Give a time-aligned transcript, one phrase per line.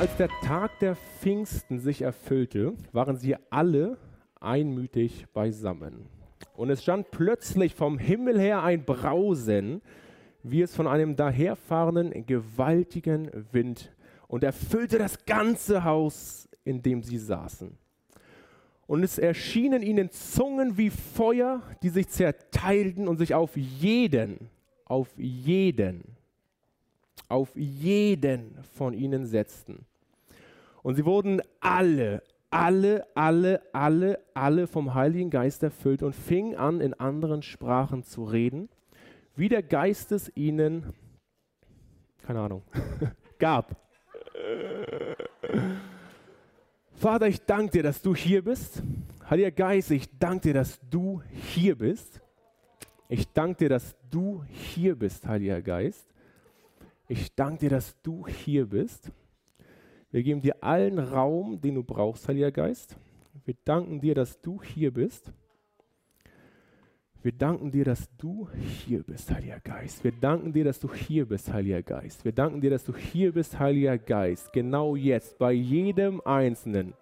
[0.00, 3.98] als der Tag der Pfingsten sich erfüllte, waren sie alle
[4.40, 6.06] einmütig beisammen.
[6.54, 9.82] Und es stand plötzlich vom Himmel her ein Brausen,
[10.42, 13.94] wie es von einem daherfahrenden gewaltigen Wind,
[14.26, 17.76] und erfüllte das ganze Haus, in dem sie saßen.
[18.86, 24.48] Und es erschienen ihnen Zungen wie Feuer, die sich zerteilten und sich auf jeden,
[24.86, 26.16] auf jeden,
[27.28, 29.84] auf jeden von ihnen setzten.
[30.82, 36.80] Und sie wurden alle, alle, alle, alle, alle vom Heiligen Geist erfüllt und fingen an,
[36.80, 38.68] in anderen Sprachen zu reden,
[39.36, 40.92] wie der Geist es ihnen,
[42.22, 42.62] keine Ahnung,
[43.38, 43.76] gab.
[46.94, 48.82] Vater, ich danke dir, dass du hier bist.
[49.28, 52.20] Heiliger Geist, ich danke dir, dass du hier bist.
[53.08, 56.06] Ich danke dir, dass du hier bist, Heiliger Geist.
[57.08, 59.10] Ich danke dir, dass du hier bist.
[60.10, 62.96] Wir geben dir allen Raum, den du brauchst, Heiliger Geist.
[63.44, 65.32] Wir danken dir, dass du hier bist.
[67.22, 70.02] Wir danken dir, dass du hier bist, Heiliger Geist.
[70.02, 72.24] Wir danken dir, dass du hier bist, Heiliger Geist.
[72.24, 74.52] Wir danken dir, dass du hier bist, Heiliger Geist.
[74.52, 76.94] Genau jetzt, bei jedem Einzelnen.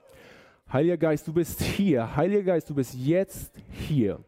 [0.72, 2.16] Heiliger Geist, du bist hier.
[2.16, 4.22] Heiliger Geist, du bist jetzt hier.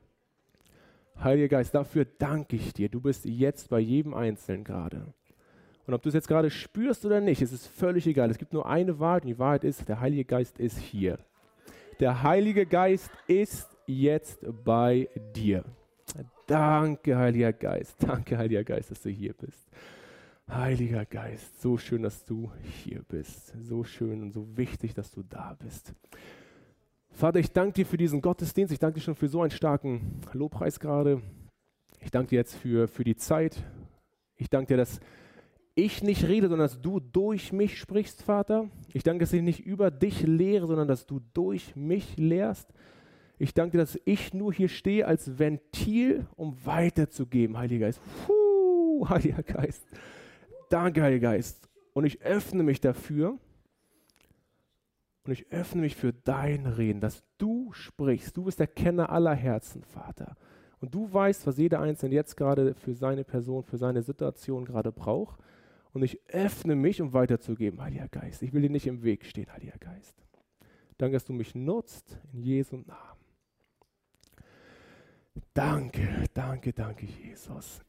[1.23, 2.89] Heiliger Geist, dafür danke ich dir.
[2.89, 5.13] Du bist jetzt bei jedem Einzelnen gerade.
[5.91, 8.31] Und ob du es jetzt gerade spürst oder nicht, es ist völlig egal.
[8.31, 11.19] Es gibt nur eine Wahrheit und die Wahrheit ist, der Heilige Geist ist hier.
[11.99, 15.65] Der Heilige Geist ist jetzt bei dir.
[16.47, 17.97] Danke, Heiliger Geist.
[18.05, 19.69] Danke, Heiliger Geist, dass du hier bist.
[20.49, 22.53] Heiliger Geist, so schön, dass du
[22.85, 23.53] hier bist.
[23.61, 25.93] So schön und so wichtig, dass du da bist.
[27.11, 28.73] Vater, ich danke dir für diesen Gottesdienst.
[28.73, 31.21] Ich danke dir schon für so einen starken Lobpreis gerade.
[32.01, 33.61] Ich danke dir jetzt für, für die Zeit.
[34.37, 35.01] Ich danke dir, dass
[35.75, 38.69] ich nicht rede, sondern dass du durch mich sprichst, Vater.
[38.93, 42.73] Ich danke, dass ich nicht über dich lehre, sondern dass du durch mich lehrst.
[43.39, 48.01] Ich danke dir, dass ich nur hier stehe als Ventil, um weiterzugeben, Heiliger Geist.
[48.27, 49.83] Puh, Heiliger Geist.
[50.69, 51.69] Danke, Heiliger Geist.
[51.95, 53.39] Und ich öffne mich dafür.
[55.25, 58.37] Und ich öffne mich für dein Reden, dass du sprichst.
[58.37, 60.37] Du bist der Kenner aller Herzen, Vater.
[60.81, 64.93] Und du weißt, was jeder Einzelne jetzt gerade für seine Person, für seine Situation gerade
[64.93, 65.39] braucht.
[65.93, 68.43] Und ich öffne mich, um weiterzugeben, Heiliger Geist.
[68.43, 70.25] Ich will dir nicht im Weg stehen, Heiliger Geist.
[70.99, 73.21] Danke, dass du mich nutzt, in Jesu Namen.
[75.55, 77.81] Danke, danke, danke, Jesus.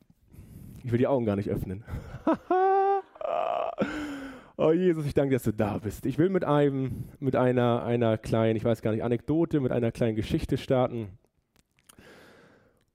[0.84, 1.84] Ich will die Augen gar nicht öffnen.
[4.58, 6.06] oh Jesus, ich danke, dass du da bist.
[6.06, 9.92] Ich will mit einem, mit einer, einer kleinen, ich weiß gar nicht, Anekdote, mit einer
[9.92, 11.20] kleinen Geschichte starten.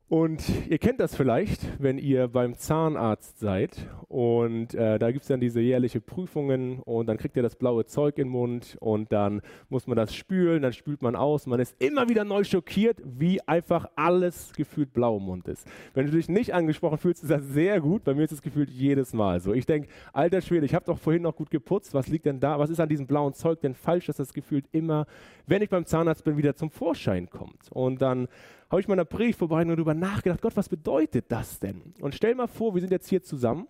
[0.09, 5.29] Und ihr kennt das vielleicht, wenn ihr beim Zahnarzt seid und äh, da gibt es
[5.29, 9.43] dann diese jährliche Prüfungen und dann kriegt ihr das blaue Zeug im Mund und dann
[9.69, 11.47] muss man das spülen, dann spült man aus.
[11.47, 15.67] Man ist immer wieder neu schockiert, wie einfach alles gefühlt blau im Mund ist.
[15.93, 18.05] Wenn du dich nicht angesprochen fühlst, ist das sehr gut.
[18.05, 19.55] Bei mir ist es gefühlt jedes Mal so.
[19.55, 21.95] Ich denke, alter Schwede, ich habe doch vorhin noch gut geputzt.
[21.95, 22.61] Was liegt denn da?
[22.61, 25.07] Was ist an diesem blauen Zeug denn falsch, dass das gefühlt immer,
[25.49, 27.73] wenn ich beim Zahnarzt bin, wieder zum Vorschein kommt?
[27.73, 28.29] Und dann
[28.71, 31.95] habe ich mal in der Predigtvorbereitung darüber nachgedacht, Gott, was bedeutet das denn?
[32.01, 33.69] Und stell mal vor, wir sind jetzt hier zusammen,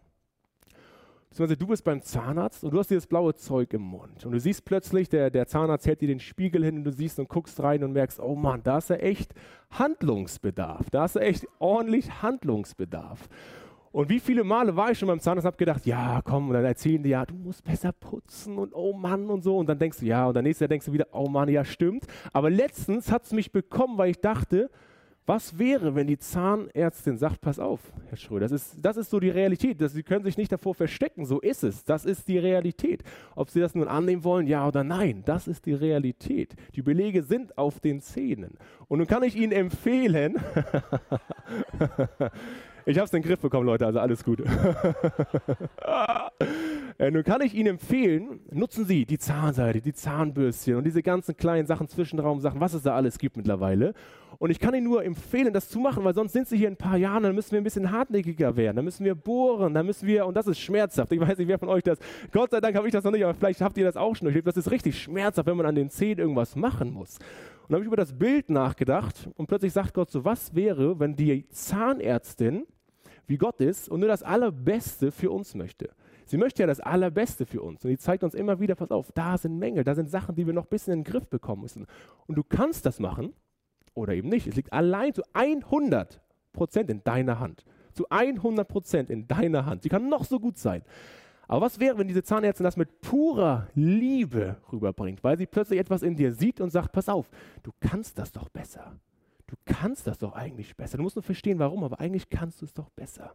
[1.28, 4.40] beziehungsweise du bist beim Zahnarzt und du hast dieses blaue Zeug im Mund und du
[4.40, 7.62] siehst plötzlich, der, der Zahnarzt hält dir den Spiegel hin und du siehst und guckst
[7.62, 9.34] rein und merkst, oh Mann, da ist ja echt
[9.70, 13.28] Handlungsbedarf, da ist ja echt ordentlich Handlungsbedarf.
[13.96, 16.52] Und wie viele Male war ich schon beim Zahnarzt und habe gedacht, ja, komm, und
[16.52, 19.56] dann erzählen die, ja, du musst besser putzen und oh Mann und so.
[19.56, 21.64] Und dann denkst du, ja, und dann nächstes Jahr denkst du wieder, oh Mann, ja,
[21.64, 22.04] stimmt.
[22.34, 24.68] Aber letztens hat es mich bekommen, weil ich dachte,
[25.24, 27.80] was wäre, wenn die Zahnärztin sagt, pass auf,
[28.10, 29.80] Herr Schröder, das ist, das ist so die Realität.
[29.80, 31.82] Das, Sie können sich nicht davor verstecken, so ist es.
[31.82, 33.02] Das ist die Realität.
[33.34, 36.54] Ob Sie das nun annehmen wollen, ja oder nein, das ist die Realität.
[36.74, 38.58] Die Belege sind auf den Zähnen.
[38.88, 40.36] Und nun kann ich Ihnen empfehlen,
[42.86, 44.40] ich habe es in den Griff bekommen, Leute, also alles gut.
[46.98, 51.36] äh, nun kann ich Ihnen empfehlen, nutzen Sie die Zahnseide, die Zahnbürstchen und diese ganzen
[51.36, 53.92] kleinen Sachen, Zwischenraumsachen, was es da alles gibt mittlerweile.
[54.38, 56.74] Und ich kann Ihnen nur empfehlen, das zu machen, weil sonst sind Sie hier in
[56.74, 59.84] ein paar Jahren, dann müssen wir ein bisschen hartnäckiger werden, dann müssen wir bohren, dann
[59.84, 61.10] müssen wir, und das ist schmerzhaft.
[61.10, 61.98] Ich weiß nicht, wer von euch das,
[62.30, 64.26] Gott sei Dank habe ich das noch nicht, aber vielleicht habt ihr das auch schon
[64.26, 64.46] durchlebt.
[64.46, 67.18] Das ist richtig schmerzhaft, wenn man an den Zähnen irgendwas machen muss.
[67.18, 71.00] Und dann habe ich über das Bild nachgedacht und plötzlich sagt Gott so, was wäre,
[71.00, 72.64] wenn die Zahnärztin,
[73.26, 75.90] wie Gott ist, und nur das Allerbeste für uns möchte.
[76.26, 77.84] Sie möchte ja das Allerbeste für uns.
[77.84, 80.46] Und die zeigt uns immer wieder, pass auf, da sind Mängel, da sind Sachen, die
[80.46, 81.86] wir noch ein bisschen in den Griff bekommen müssen.
[82.26, 83.32] Und du kannst das machen
[83.94, 84.46] oder eben nicht.
[84.46, 86.20] Es liegt allein zu 100
[86.52, 87.64] Prozent in deiner Hand.
[87.92, 89.82] Zu 100 Prozent in deiner Hand.
[89.84, 90.82] Sie kann noch so gut sein.
[91.48, 96.02] Aber was wäre, wenn diese Zahnärztin das mit purer Liebe rüberbringt, weil sie plötzlich etwas
[96.02, 97.30] in dir sieht und sagt, pass auf,
[97.62, 98.98] du kannst das doch besser.
[99.46, 100.96] Du kannst das doch eigentlich besser.
[100.96, 103.34] Du musst nur verstehen, warum, aber eigentlich kannst du es doch besser.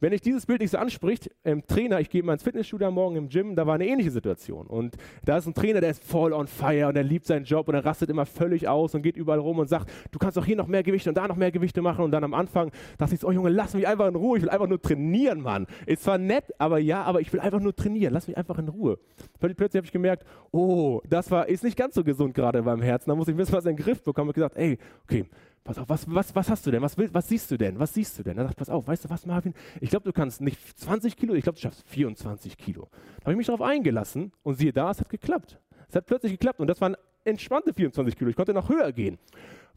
[0.00, 2.94] Wenn dich dieses Bild nicht so anspricht, ähm, Trainer, ich gehe mal ins Fitnessstudio am
[2.94, 4.66] Morgen im Gym, da war eine ähnliche Situation.
[4.66, 7.68] Und da ist ein Trainer, der ist voll on fire und er liebt seinen Job
[7.68, 10.46] und er rastet immer völlig aus und geht überall rum und sagt, du kannst doch
[10.46, 12.02] hier noch mehr Gewichte und da noch mehr Gewichte machen.
[12.02, 14.50] Und dann am Anfang dachte ich oh Junge, lass mich einfach in Ruhe, ich will
[14.50, 15.66] einfach nur trainieren, Mann.
[15.84, 18.68] Ist zwar nett, aber ja, aber ich will einfach nur trainieren, lass mich einfach in
[18.68, 18.98] Ruhe.
[19.38, 23.10] Plötzlich habe ich gemerkt, oh, das war, ist nicht ganz so gesund gerade beim Herzen.
[23.10, 25.26] Da muss ich ein bisschen was in den Griff bekommen und gesagt, ey, okay,
[25.64, 26.82] pass auf, was, was, was hast du denn?
[26.82, 27.78] Was, will, was siehst du denn?
[27.78, 28.38] Was siehst du denn?
[28.38, 29.54] Er sagt, pass auf, weißt du was, Marvin?
[29.80, 32.88] Ich glaube, du kannst nicht 20 Kilo, ich glaube, du schaffst 24 Kilo.
[33.18, 35.58] Da habe ich mich darauf eingelassen und siehe da, es hat geklappt.
[35.88, 38.30] Es hat plötzlich geklappt und das waren entspannte 24 Kilo.
[38.30, 39.18] Ich konnte noch höher gehen.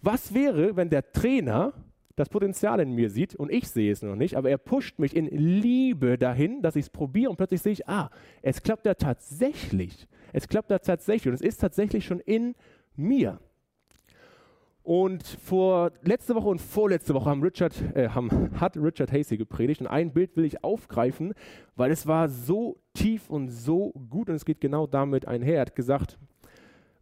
[0.01, 1.73] Was wäre, wenn der Trainer
[2.15, 5.15] das Potenzial in mir sieht und ich sehe es noch nicht, aber er pusht mich
[5.15, 8.93] in Liebe dahin, dass ich es probiere und plötzlich sehe ich, ah, es klappt ja
[8.93, 10.07] tatsächlich.
[10.31, 12.55] Es klappt ja tatsächlich und es ist tatsächlich schon in
[12.95, 13.39] mir.
[14.83, 19.79] Und vor letzte Woche und vorletzte Woche haben Richard, äh, haben, hat Richard Hasey gepredigt
[19.79, 21.33] und ein Bild will ich aufgreifen,
[21.77, 25.55] weil es war so tief und so gut und es geht genau damit einher.
[25.55, 26.17] Er hat gesagt,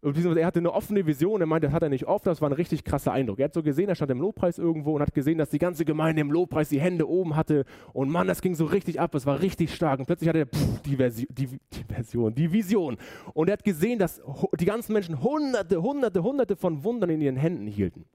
[0.03, 2.53] er hatte eine offene Vision, er meinte, das hat er nicht oft, das war ein
[2.53, 3.39] richtig krasser Eindruck.
[3.39, 5.85] Er hat so gesehen, er stand im Lobpreis irgendwo und hat gesehen, dass die ganze
[5.85, 9.25] Gemeinde im Lobpreis die Hände oben hatte und Mann, das ging so richtig ab, es
[9.25, 12.97] war richtig stark und plötzlich hatte er pff, die, Versi die, die, Version, die Vision
[13.33, 14.21] und er hat gesehen, dass
[14.59, 18.05] die ganzen Menschen hunderte, hunderte, hunderte von Wundern in ihren Händen hielten.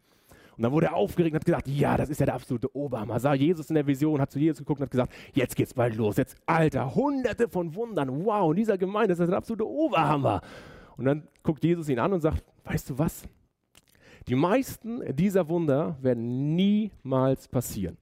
[0.56, 3.20] Und dann wurde er aufgeregt und hat gesagt, ja, das ist ja der absolute Oberhammer.
[3.20, 5.94] Sah Jesus in der Vision, hat zu Jesus geguckt und hat gesagt, jetzt geht's bald
[5.96, 6.16] los.
[6.16, 8.24] Jetzt, Alter, hunderte von Wundern.
[8.24, 10.40] Wow, in dieser Gemeinde ist das der absolute Oberhammer.
[10.96, 13.28] Und dann guckt Jesus ihn an und sagt, weißt du was?
[14.28, 17.96] Die meisten dieser Wunder werden niemals passieren.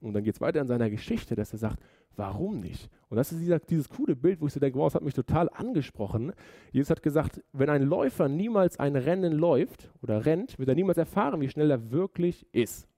[0.00, 1.82] Und dann geht es weiter in seiner Geschichte, dass er sagt,
[2.16, 2.88] warum nicht?
[3.08, 5.14] Und das ist dieser, dieses coole Bild, wo ich so denke, wow, das hat mich
[5.14, 6.32] total angesprochen.
[6.72, 10.98] Jesus hat gesagt, wenn ein Läufer niemals ein Rennen läuft oder rennt, wird er niemals
[10.98, 12.88] erfahren, wie schnell er wirklich ist.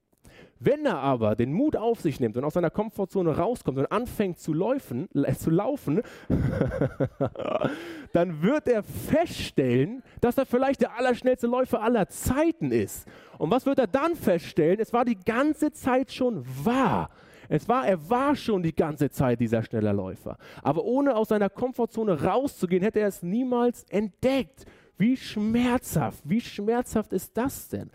[0.61, 4.39] Wenn er aber den Mut auf sich nimmt und aus seiner Komfortzone rauskommt und anfängt
[4.39, 6.03] zu, laufen, äh, zu laufen,
[8.13, 13.07] dann wird er feststellen, dass er vielleicht der allerschnellste Läufer aller Zeiten ist.
[13.39, 14.81] Und was wird er dann feststellen?
[14.81, 17.09] Es war die ganze Zeit schon wahr.
[17.49, 20.37] Es war, er war schon die ganze Zeit dieser schnelle Läufer.
[20.63, 24.67] Aber ohne aus seiner Komfortzone rauszugehen, hätte er es niemals entdeckt.
[24.99, 27.91] Wie schmerzhaft, wie schmerzhaft ist das denn?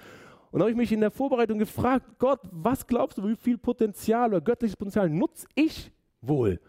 [0.54, 4.30] Und habe ich mich in der Vorbereitung gefragt, Gott, was glaubst du, wie viel Potenzial
[4.30, 5.92] oder göttliches Potenzial nutze ich
[6.22, 6.62] wohl?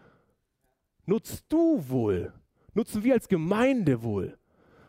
[1.05, 2.33] Nutzt du wohl?
[2.73, 4.39] Nutzen wir als Gemeinde wohl?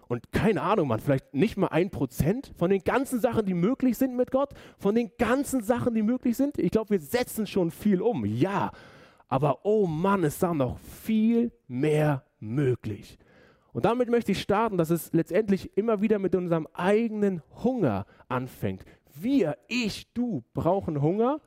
[0.08, 3.98] Und keine Ahnung, man, vielleicht nicht mal ein Prozent von den ganzen Sachen, die möglich
[3.98, 6.56] sind mit Gott, von den ganzen Sachen, die möglich sind.
[6.56, 8.72] Ich glaube, wir setzen schon viel um, ja.
[9.28, 13.18] Aber oh Mann, ist da noch viel mehr möglich.
[13.76, 18.86] Und damit möchte ich starten, dass es letztendlich immer wieder mit unserem eigenen Hunger anfängt.
[19.14, 21.42] Wir, ich, du brauchen Hunger,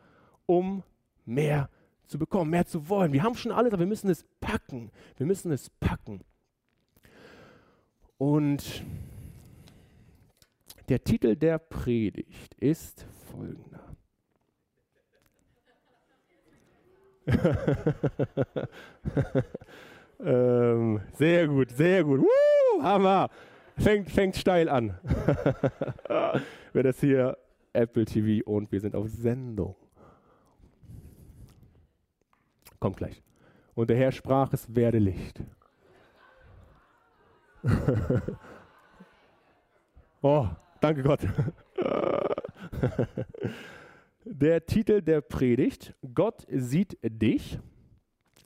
[0.45, 0.83] um
[1.25, 1.71] mehr
[2.05, 3.13] zu bekommen, mehr zu wollen.
[3.13, 4.91] Wir haben schon alles, aber wir müssen es packen.
[5.17, 6.23] Wir müssen es packen.
[8.19, 8.83] Und
[10.87, 13.95] der Titel der Predigt ist folgender.
[20.21, 22.21] Ähm, sehr gut, sehr gut.
[22.21, 23.29] Woo, Hammer.
[23.77, 24.97] Fängt, fängt steil an.
[26.73, 27.37] Wer das hier
[27.71, 29.75] Apple TV und wir sind auf Sendung.
[32.79, 33.21] Kommt gleich.
[33.75, 35.41] Und der Herr sprach, es werde Licht.
[40.21, 40.47] oh,
[40.81, 41.21] danke Gott.
[44.25, 47.59] der Titel der Predigt, Gott sieht dich.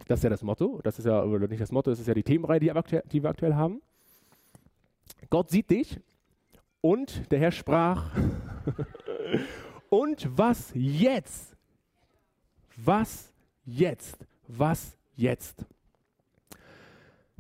[0.08, 0.80] Das ist ja das Motto.
[0.84, 2.72] Das ist ja, oder nicht das Motto, das ist ja die Themenreihe, die,
[3.12, 3.82] die wir aktuell haben.
[5.30, 6.00] Gott sieht dich
[6.82, 8.12] und der Herr sprach.
[9.90, 11.56] und was jetzt?
[12.76, 13.34] Was
[13.66, 14.26] jetzt?
[14.48, 15.66] Was jetzt?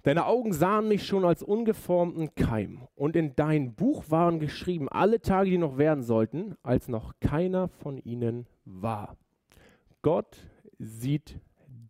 [0.04, 5.22] Deine Augen sahen mich schon als ungeformten Keim, und in dein Buch waren geschrieben alle
[5.22, 9.16] Tage, die noch werden sollten, als noch keiner von ihnen war.
[10.02, 10.38] Gott
[10.78, 11.40] sieht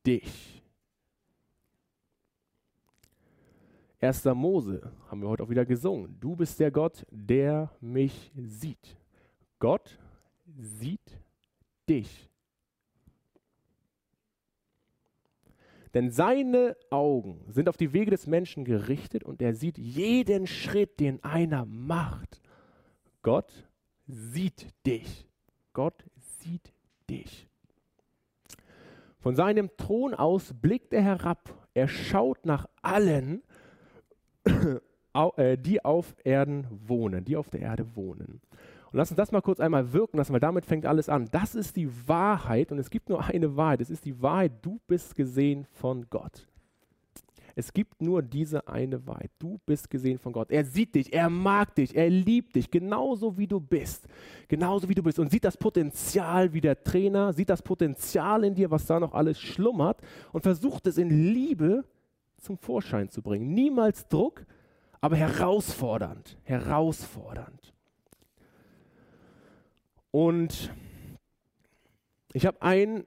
[0.06, 0.63] dich.
[4.04, 4.26] 1.
[4.36, 6.18] Mose haben wir heute auch wieder gesungen.
[6.20, 8.98] Du bist der Gott, der mich sieht.
[9.60, 9.98] Gott
[10.58, 11.22] sieht
[11.88, 12.30] dich.
[15.94, 21.00] Denn seine Augen sind auf die Wege des Menschen gerichtet und er sieht jeden Schritt,
[21.00, 22.42] den einer macht.
[23.22, 23.54] Gott
[24.06, 25.30] sieht dich.
[25.72, 26.04] Gott
[26.42, 26.74] sieht
[27.10, 27.48] dich.
[29.20, 33.44] Von seinem Thron aus blickt er herab Er schaut nach allen,
[35.58, 38.42] die auf Erden wohnen, die auf der Erde wohnen.
[38.92, 41.28] Und lass uns das mal kurz einmal wirken lassen, weil damit fängt alles an.
[41.32, 43.82] Das ist die Wahrheit und es gibt nur eine Wahrheit.
[43.82, 46.48] Es ist die Wahrheit, du bist gesehen von Gott.
[47.56, 49.32] Es gibt nur diese eine Wahrheit.
[49.38, 50.52] Du bist gesehen von Gott.
[50.52, 54.08] Er sieht dich, er mag dich, er liebt dich, genauso wie du bist.
[54.48, 55.20] Genauso wie du bist.
[55.20, 59.14] Und sieht das Potenzial wie der Trainer, sieht das Potenzial in dir, was da noch
[59.14, 61.84] alles schlummert und versucht es in Liebe
[62.44, 63.54] zum Vorschein zu bringen.
[63.54, 64.46] Niemals Druck,
[65.02, 66.38] aber herausfordernd.
[66.44, 67.74] Herausfordernd.
[70.12, 70.72] Und
[72.34, 73.06] ich habe ein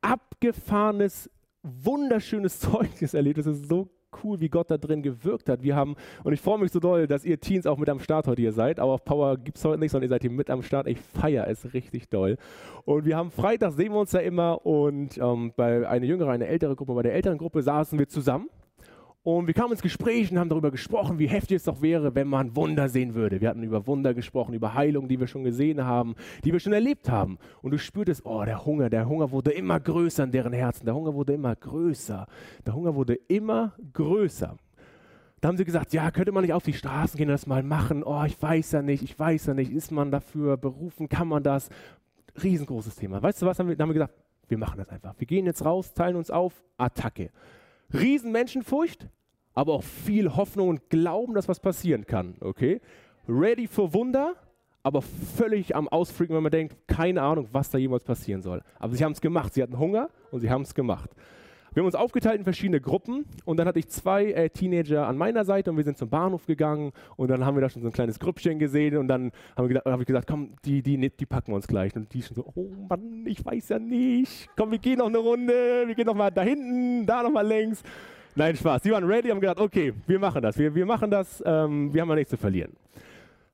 [0.00, 1.30] abgefahrenes
[1.62, 3.38] wunderschönes Zeugnis erlebt.
[3.38, 3.90] Es ist so
[4.24, 5.62] cool, wie Gott da drin gewirkt hat.
[5.62, 8.26] Wir haben, und ich freue mich so doll, dass ihr Teens auch mit am Start
[8.26, 8.80] heute hier seid.
[8.80, 10.86] Aber auf Power gibt es heute nicht, sondern ihr seid hier mit am Start.
[10.86, 12.36] Ich feiere es richtig doll.
[12.84, 14.64] Und wir haben Freitag, sehen wir uns ja immer.
[14.64, 18.48] Und ähm, bei einer jüngeren, einer älteren Gruppe, bei der älteren Gruppe saßen wir zusammen.
[19.22, 22.26] Und wir kamen ins Gespräch und haben darüber gesprochen, wie heftig es doch wäre, wenn
[22.26, 23.42] man Wunder sehen würde.
[23.42, 26.72] Wir hatten über Wunder gesprochen, über Heilung, die wir schon gesehen haben, die wir schon
[26.72, 27.38] erlebt haben.
[27.60, 30.86] Und du spürtest, oh, der Hunger, der Hunger wurde immer größer in deren Herzen.
[30.86, 32.26] Der Hunger wurde immer größer.
[32.64, 34.56] Der Hunger wurde immer größer.
[35.42, 37.62] Da haben sie gesagt, ja, könnte man nicht auf die Straßen gehen und das mal
[37.62, 38.02] machen?
[38.02, 39.70] Oh, ich weiß ja nicht, ich weiß ja nicht.
[39.70, 41.10] Ist man dafür berufen?
[41.10, 41.68] Kann man das?
[42.42, 43.22] Riesengroßes Thema.
[43.22, 43.58] Weißt du was?
[43.58, 44.14] Wir, haben wir gesagt,
[44.48, 45.14] wir machen das einfach.
[45.18, 47.30] Wir gehen jetzt raus, teilen uns auf, Attacke.
[47.92, 49.08] Riesen Menschenfurcht,
[49.54, 52.36] aber auch viel Hoffnung und Glauben, dass was passieren kann.
[52.40, 52.80] Okay?
[53.28, 54.34] Ready for Wunder,
[54.82, 58.62] aber völlig am Ausfreaken, wenn man denkt, keine Ahnung, was da jemals passieren soll.
[58.78, 59.52] Aber sie haben es gemacht.
[59.54, 61.10] Sie hatten Hunger und sie haben es gemacht.
[61.72, 65.16] Wir haben uns aufgeteilt in verschiedene Gruppen und dann hatte ich zwei äh, Teenager an
[65.16, 67.88] meiner Seite und wir sind zum Bahnhof gegangen und dann haben wir da schon so
[67.88, 71.52] ein kleines Grüppchen gesehen und dann habe hab ich gesagt, komm, die, die, die packen
[71.52, 71.94] wir uns gleich.
[71.94, 74.48] Und die schon so, oh Mann, ich weiß ja nicht.
[74.56, 77.46] Komm, wir gehen noch eine Runde, wir gehen noch mal da hinten, da noch mal
[77.46, 77.84] längs.
[78.34, 78.82] Nein, Spaß.
[78.82, 82.02] Die waren ready, haben gedacht, okay, wir machen das, wir, wir machen das, ähm, wir
[82.02, 82.72] haben ja nichts zu verlieren.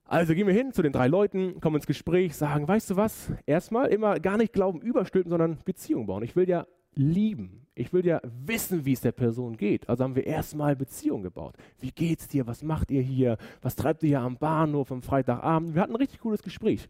[0.06, 3.30] Also gehen wir hin zu den drei Leuten, kommen ins Gespräch, sagen, weißt du was,
[3.44, 6.22] erstmal immer gar nicht Glauben überstülpen, sondern Beziehung bauen.
[6.22, 7.66] Ich will ja lieben.
[7.74, 9.88] Ich will ja wissen, wie es der Person geht.
[9.88, 11.54] Also haben wir erstmal Beziehung gebaut.
[11.78, 12.46] Wie geht's dir?
[12.46, 13.36] Was macht ihr hier?
[13.60, 15.74] Was treibt ihr hier am Bahnhof am Freitagabend?
[15.74, 16.88] Wir hatten ein richtig cooles Gespräch.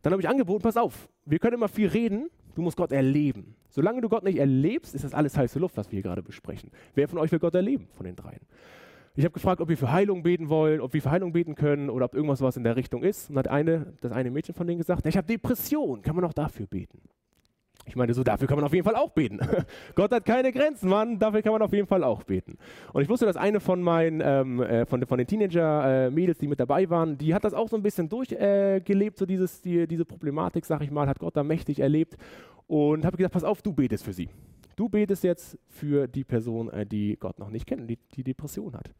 [0.00, 3.54] Dann habe ich angeboten, pass auf, wir können immer viel reden, du musst Gott erleben.
[3.68, 6.70] Solange du Gott nicht erlebst, ist das alles heiße Luft, was wir hier gerade besprechen.
[6.94, 8.40] Wer von euch will Gott erleben, von den dreien?
[9.14, 11.90] Ich habe gefragt, ob wir für Heilung beten wollen, ob wir für Heilung beten können
[11.90, 13.28] oder ob irgendwas was in der Richtung ist.
[13.28, 16.32] Und hat eine, das eine Mädchen von denen gesagt, ich habe Depression, kann man auch
[16.32, 17.02] dafür beten?
[17.84, 19.40] Ich meine, so dafür kann man auf jeden Fall auch beten.
[19.94, 22.56] Gott hat keine Grenzen, Mann, dafür kann man auf jeden Fall auch beten.
[22.92, 26.48] Und ich wusste, dass eine von meinen, ähm, äh, von, von, den Teenager-Mädels, äh, die
[26.48, 29.86] mit dabei waren, die hat das auch so ein bisschen durchgelebt, äh, so dieses, die,
[29.86, 32.16] diese Problematik, sag ich mal, hat Gott da mächtig erlebt.
[32.68, 34.30] Und habe gesagt, pass auf, du betest für sie.
[34.76, 38.74] Du betest jetzt für die Person, äh, die Gott noch nicht kennt, die, die Depression
[38.74, 38.92] hat.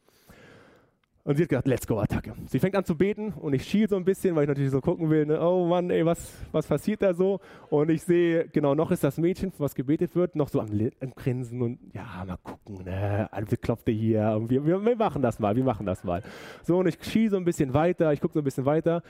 [1.24, 2.34] Und sie hat gesagt, let's go, Attacke.
[2.46, 4.80] Sie fängt an zu beten und ich schiel so ein bisschen, weil ich natürlich so
[4.80, 5.40] gucken will, ne?
[5.40, 7.38] oh Mann, ey, was, was passiert da so?
[7.70, 10.68] Und ich sehe, genau, noch ist das Mädchen, was gebetet wird, noch so am,
[11.00, 13.28] am Grinsen und ja, mal gucken, ne?
[13.30, 16.24] Alles klopft hier und wir, wir, wir, machen das mal, wir machen das mal.
[16.64, 19.02] So, und ich schiel so ein bisschen weiter, ich gucke so ein bisschen weiter.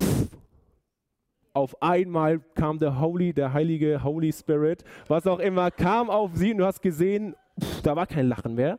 [0.00, 0.28] Pff,
[1.52, 6.52] auf einmal kam der Holy, der heilige Holy Spirit, was auch immer, kam auf sie
[6.52, 8.78] und du hast gesehen, pff, da war kein Lachen mehr.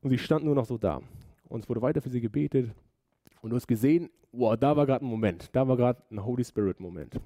[0.00, 1.02] Und sie stand nur noch so da
[1.48, 2.70] und es wurde weiter für sie gebetet.
[3.40, 6.44] Und du hast gesehen, wow, da war gerade ein Moment, da war gerade ein Holy
[6.44, 7.20] Spirit-Moment.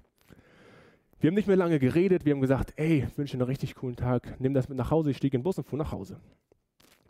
[1.20, 3.96] Wir haben nicht mehr lange geredet, wir haben gesagt, ey, wünsche dir einen richtig coolen
[3.96, 5.10] Tag, nimm das mit nach Hause.
[5.10, 6.20] Ich stieg in den Bus und fuhr nach Hause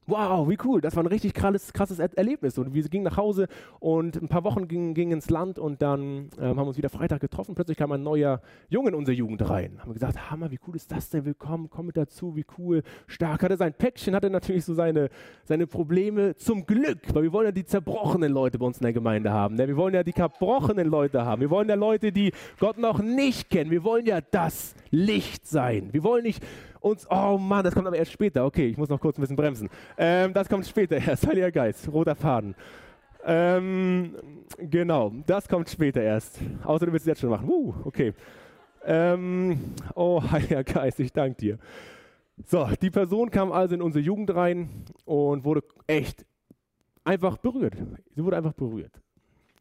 [0.06, 2.58] wow, wie cool, das war ein richtig krasses, krasses Erlebnis.
[2.58, 3.46] Und wir gingen nach Hause
[3.78, 6.88] und ein paar Wochen gingen, gingen ins Land und dann ähm, haben wir uns wieder
[6.88, 7.54] Freitag getroffen.
[7.54, 9.78] Plötzlich kam ein neuer Junge in unsere Jugend rein.
[9.78, 11.24] Haben wir gesagt, Hammer, wie cool ist das denn?
[11.24, 13.42] Willkommen, komm mit dazu, wie cool, stark.
[13.42, 15.08] Hatte sein Päckchen, hatte natürlich so seine,
[15.44, 16.34] seine Probleme.
[16.36, 19.54] Zum Glück, weil wir wollen ja die zerbrochenen Leute bei uns in der Gemeinde haben.
[19.54, 19.68] Ne?
[19.68, 21.40] Wir wollen ja die zerbrochenen Leute haben.
[21.40, 23.70] Wir wollen ja Leute, die Gott noch nicht kennen.
[23.70, 25.90] Wir wollen ja das Licht sein.
[25.92, 26.42] Wir wollen nicht
[26.82, 28.44] uns, oh Mann, das kommt aber erst später.
[28.44, 29.70] Okay, ich muss noch kurz ein bisschen bremsen.
[29.96, 31.26] Ähm, das kommt später erst.
[31.26, 32.54] Heiliger Geist, roter Faden.
[33.24, 34.16] Ähm,
[34.58, 36.40] genau, das kommt später erst.
[36.64, 37.48] Außer du willst es jetzt schon machen.
[37.48, 38.14] Uh, okay.
[38.84, 41.58] Ähm, oh, Heiliger Geist, ich danke dir.
[42.46, 46.26] So, die Person kam also in unsere Jugend rein und wurde echt
[47.04, 47.76] einfach berührt.
[48.14, 49.00] Sie wurde einfach berührt.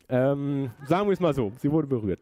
[0.09, 2.19] Ähm, sagen wir es mal so, sie wurde berührt.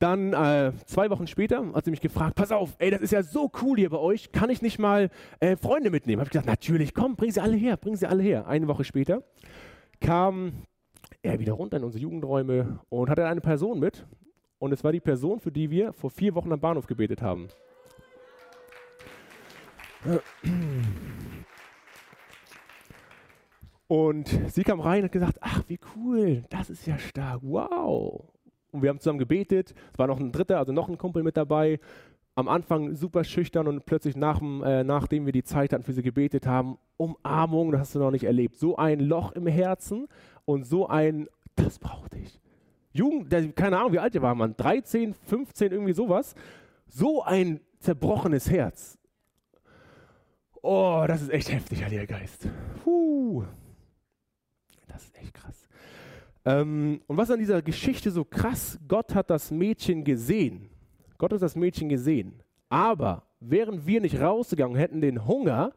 [0.00, 3.22] Dann äh, zwei Wochen später hat sie mich gefragt, pass auf, ey, das ist ja
[3.22, 6.20] so cool hier bei euch, kann ich nicht mal äh, Freunde mitnehmen?
[6.20, 8.46] Habe ich gesagt, natürlich, komm, bring sie alle her, bring sie alle her.
[8.46, 9.22] Eine Woche später
[10.00, 10.64] kam
[11.20, 14.06] er wieder runter in unsere Jugendräume und hatte eine Person mit.
[14.58, 17.48] Und es war die Person, für die wir vor vier Wochen am Bahnhof gebetet haben.
[23.86, 28.24] Und sie kam rein und hat gesagt, ach, wie cool, das ist ja stark, wow.
[28.72, 31.36] Und wir haben zusammen gebetet, es war noch ein dritter, also noch ein Kumpel mit
[31.36, 31.80] dabei.
[32.34, 36.02] Am Anfang super schüchtern und plötzlich nach, äh, nachdem wir die Zeit hatten, für sie
[36.02, 38.56] gebetet haben, Umarmung, das hast du noch nicht erlebt.
[38.56, 40.06] So ein Loch im Herzen
[40.44, 42.40] und so ein, das brauchte ich.
[42.92, 46.34] Jugend, keine Ahnung, wie alt der war man, 13, 15, irgendwie sowas.
[46.86, 48.98] So ein zerbrochenes Herz.
[50.62, 52.48] Oh, das ist echt heftig, Heiliger Geist.
[52.84, 53.44] Puh.
[54.88, 55.59] Das ist echt krass.
[56.44, 60.70] Ähm, und was an dieser Geschichte so krass, Gott hat das Mädchen gesehen.
[61.18, 62.42] Gott hat das Mädchen gesehen.
[62.68, 65.72] Aber wären wir nicht rausgegangen, hätten den Hunger,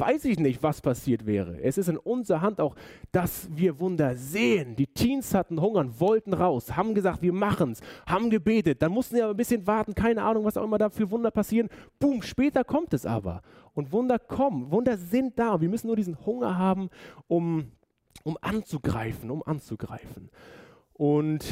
[0.00, 1.62] weiß ich nicht, was passiert wäre.
[1.62, 2.74] Es ist in unserer Hand auch,
[3.12, 4.74] dass wir Wunder sehen.
[4.74, 8.80] Die Teens hatten Hunger wollten raus, haben gesagt, wir machen es, haben gebetet.
[8.82, 11.30] Dann mussten sie aber ein bisschen warten, keine Ahnung, was auch immer da für Wunder
[11.30, 11.68] passieren.
[11.98, 13.42] Boom, später kommt es aber.
[13.74, 15.60] Und Wunder kommen, Wunder sind da.
[15.60, 16.88] Wir müssen nur diesen Hunger haben,
[17.28, 17.70] um,
[18.24, 20.30] um anzugreifen, um anzugreifen.
[20.92, 21.44] Und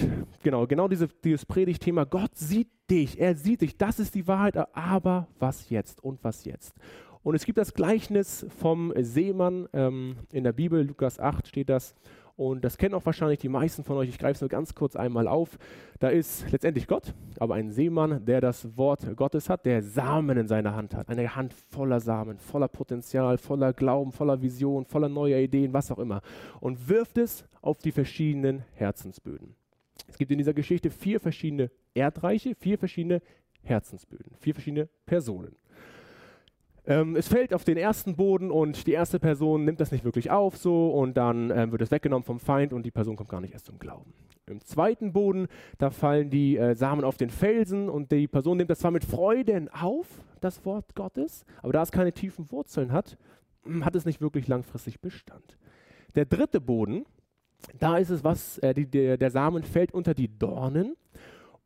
[0.42, 4.56] genau, genau diese, dieses Predigtthema, Gott sieht dich, er sieht dich, das ist die Wahrheit,
[4.76, 6.74] aber was jetzt und was jetzt?
[7.22, 11.94] Und es gibt das Gleichnis vom Seemann ähm, in der Bibel, Lukas 8 steht das.
[12.38, 14.10] Und das kennen auch wahrscheinlich die meisten von euch.
[14.10, 15.58] Ich greife es nur ganz kurz einmal auf.
[15.98, 20.46] Da ist letztendlich Gott, aber ein Seemann, der das Wort Gottes hat, der Samen in
[20.46, 21.08] seiner Hand hat.
[21.08, 25.98] Eine Hand voller Samen, voller Potenzial, voller Glauben, voller Vision, voller neuer Ideen, was auch
[25.98, 26.22] immer.
[26.60, 29.56] Und wirft es auf die verschiedenen Herzensböden.
[30.06, 33.20] Es gibt in dieser Geschichte vier verschiedene Erdreiche, vier verschiedene
[33.62, 35.56] Herzensböden, vier verschiedene Personen.
[36.88, 40.30] Ähm, es fällt auf den ersten Boden und die erste Person nimmt das nicht wirklich
[40.30, 43.42] auf so und dann ähm, wird es weggenommen vom Feind und die Person kommt gar
[43.42, 44.14] nicht erst zum Glauben.
[44.46, 48.70] Im zweiten Boden, da fallen die äh, Samen auf den Felsen und die Person nimmt
[48.70, 50.06] das zwar mit Freuden auf,
[50.40, 53.18] das Wort Gottes, aber da es keine tiefen Wurzeln hat,
[53.64, 55.58] hm, hat es nicht wirklich langfristig Bestand.
[56.14, 57.04] Der dritte Boden,
[57.78, 60.96] da ist es was, äh, die, der, der Samen fällt unter die Dornen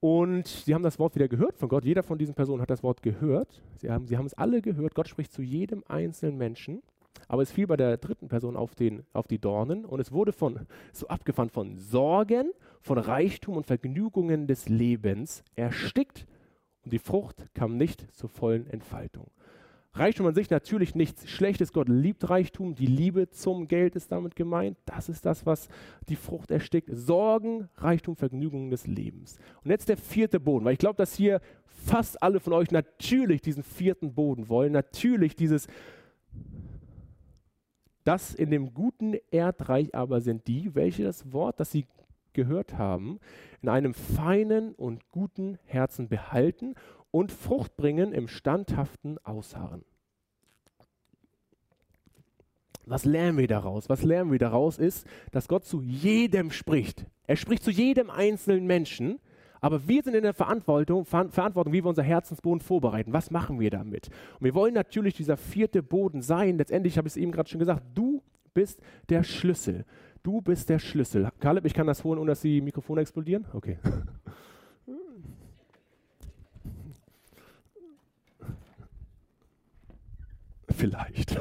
[0.03, 1.85] und sie haben das Wort wieder gehört von Gott.
[1.85, 3.63] Jeder von diesen Personen hat das Wort gehört.
[3.77, 4.97] Sie haben, sie haben es alle gehört.
[4.97, 6.83] Gott spricht zu jedem einzelnen Menschen.
[7.29, 10.33] Aber es fiel bei der dritten Person auf, den, auf die Dornen und es wurde
[10.33, 16.27] von, so abgefahren von Sorgen, von Reichtum und Vergnügungen des Lebens erstickt
[16.85, 19.31] und die Frucht kam nicht zur vollen Entfaltung.
[19.95, 21.73] Reichtum an sich natürlich nichts Schlechtes.
[21.73, 22.75] Gott liebt Reichtum.
[22.75, 24.79] Die Liebe zum Geld ist damit gemeint.
[24.87, 25.69] Das ist das, was
[26.09, 26.89] die Frucht erstickt.
[26.93, 29.39] Sorgen, Reichtum, Vergnügungen des Lebens.
[29.63, 33.43] Und jetzt der vierte Boden, weil ich glaube, dass hier fast alle von euch natürlich
[33.43, 34.73] diesen vierten Boden wollen.
[34.73, 35.67] Natürlich dieses,
[38.05, 41.87] das in dem guten Erdreich aber sind die, welche das Wort, das sie
[42.33, 43.21] gehört haben,
[43.61, 46.75] in einem feinen und guten Herzen behalten
[47.13, 49.85] und Frucht bringen im standhaften Ausharren.
[52.85, 53.89] Was lernen wir daraus?
[53.89, 57.07] Was lernen wir daraus ist, dass Gott zu jedem spricht.
[57.29, 59.21] Er spricht zu jedem einzelnen Menschen,
[59.61, 63.13] aber wir sind in der Verantwortung, Verantwortung, wie wir unser Herzensboden vorbereiten.
[63.13, 64.09] Was machen wir damit?
[64.41, 66.59] Und wir wollen natürlich dieser vierte Boden sein.
[66.59, 69.85] Letztendlich habe ich es eben gerade schon gesagt, du bist der Schlüssel.
[70.25, 71.29] Du bist der Schlüssel.
[71.39, 73.47] Kaleb, ich kann das holen, ohne dass die Mikrofone explodieren?
[73.53, 73.79] Okay.
[80.83, 81.41] Vielleicht.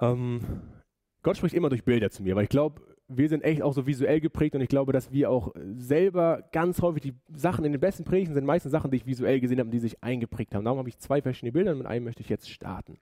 [0.00, 0.40] ähm,
[1.22, 3.86] Gott spricht immer durch Bilder zu mir, weil ich glaube, wir sind echt auch so
[3.86, 7.80] visuell geprägt und ich glaube, dass wir auch selber ganz häufig die Sachen in den
[7.80, 10.64] besten Predigten sind meistens Sachen, die ich visuell gesehen habe die sich eingeprägt haben.
[10.64, 12.98] Darum habe ich zwei verschiedene Bilder und mit einem möchte ich jetzt starten.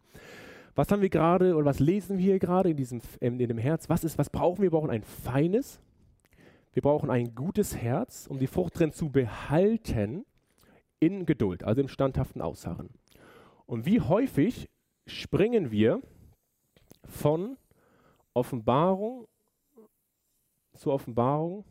[0.75, 3.89] Was haben wir gerade oder was lesen wir hier gerade in, diesem, in dem Herz?
[3.89, 4.65] Was, ist, was brauchen wir?
[4.65, 5.81] Wir brauchen ein feines,
[6.73, 10.25] wir brauchen ein gutes Herz, um die Frucht drin zu behalten
[10.99, 12.91] in Geduld, also im standhaften Ausharren.
[13.67, 14.69] Und wie häufig
[15.07, 16.01] springen wir
[17.05, 17.57] von
[18.33, 19.29] Offenbarung
[20.73, 21.65] zu Offenbarung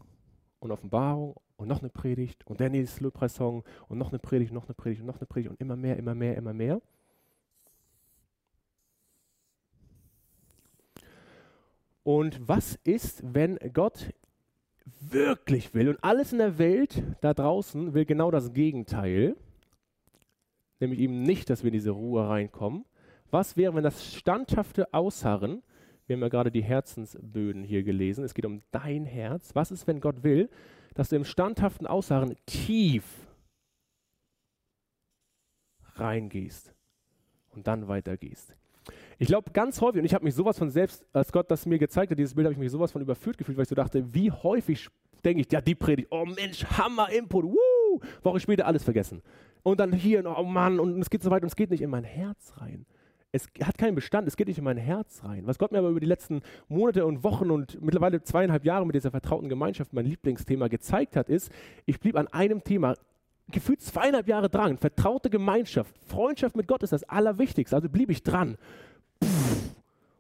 [0.60, 4.66] und Offenbarung und noch eine Predigt und der nächste Lobpreissong und noch eine Predigt, noch
[4.66, 6.82] eine Predigt und noch eine Predigt und immer mehr, immer mehr, immer mehr.
[12.04, 14.14] Und was ist, wenn Gott
[14.86, 19.36] wirklich will und alles in der Welt da draußen will genau das Gegenteil,
[20.80, 22.86] nämlich eben nicht, dass wir in diese Ruhe reinkommen.
[23.32, 25.64] Was wäre, wenn das standhafte Ausharren,
[26.06, 29.56] wir haben ja gerade die Herzensböden hier gelesen, es geht um dein Herz.
[29.56, 30.50] Was ist, wenn Gott will,
[30.94, 33.28] dass du im standhaften Ausharren tief
[35.96, 36.74] reingehst
[37.52, 38.56] und dann weitergehst?
[39.20, 41.80] Ich glaube ganz häufig, und ich habe mich sowas von selbst, als Gott das mir
[41.80, 44.14] gezeigt hat, dieses Bild, habe ich mich sowas von überführt gefühlt, weil ich so dachte,
[44.14, 44.90] wie häufig
[45.24, 48.02] denke ich, ja, die Predigt, oh Mensch, Hammer Input, woo!
[48.24, 49.22] Woche später alles vergessen.
[49.64, 51.90] Und dann hier, oh Mann, und es geht so weit und es geht nicht in
[51.90, 52.86] mein Herz rein.
[53.32, 55.48] Es hat keinen Bestand, es geht nicht in mein Herz rein.
[55.48, 58.96] Was Gott mir aber über die letzten Monate und Wochen und mittlerweile zweieinhalb Jahre mit
[58.96, 61.52] dieser vertrauten Gemeinschaft mein Lieblingsthema gezeigt hat, ist,
[61.86, 62.96] ich blieb an einem Thema
[63.48, 64.78] gefühlt zweieinhalb Jahre dran.
[64.78, 67.76] Vertraute Gemeinschaft, Freundschaft mit Gott ist das Allerwichtigste.
[67.76, 68.58] Also blieb ich dran.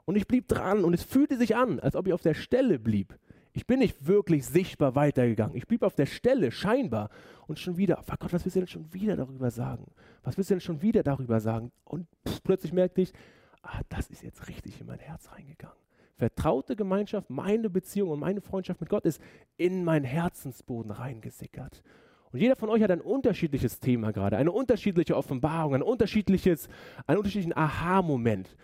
[0.06, 2.80] Und ich blieb dran und es fühlte sich an, als ob ich auf der Stelle
[2.80, 3.18] blieb.
[3.54, 5.56] Ich bin nicht wirklich sichtbar weitergegangen.
[5.56, 7.10] Ich blieb auf der Stelle, scheinbar.
[7.48, 9.86] Und schon wieder, oh Gott, was willst du denn schon wieder darüber sagen?
[10.24, 11.72] Was willst du denn schon wieder darüber sagen?
[11.86, 12.08] Und
[12.44, 13.13] plötzlich merkte ich,
[13.62, 15.78] ah, das ist jetzt richtig in mein Herz reingegangen.
[16.16, 19.22] Vertraute Gemeinschaft, meine Beziehung und meine Freundschaft mit Gott ist
[19.58, 21.84] in mein Herzensboden reingesickert.
[22.32, 26.68] Und jeder von euch hat ein unterschiedliches Thema gerade, eine unterschiedliche Offenbarung, ein unterschiedliches,
[27.06, 28.56] einen unterschiedlichen Aha-Moment.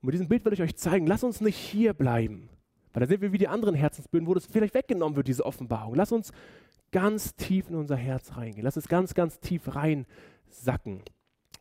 [0.00, 2.48] Und mit diesem Bild will ich euch zeigen, lass uns nicht hier bleiben.
[2.92, 5.94] Weil da sind wir wie die anderen Herzensböden, wo das vielleicht weggenommen wird, diese Offenbarung.
[5.94, 6.32] Lass uns
[6.90, 8.64] ganz tief in unser Herz reingehen.
[8.64, 11.02] Lass es ganz, ganz tief reinsacken.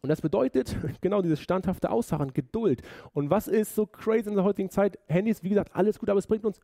[0.02, 2.82] Und das bedeutet genau dieses standhafte Ausharren, Geduld.
[3.14, 4.98] Und was ist so crazy in der heutigen Zeit?
[5.08, 6.60] Handys, wie gesagt, alles gut, aber es bringt uns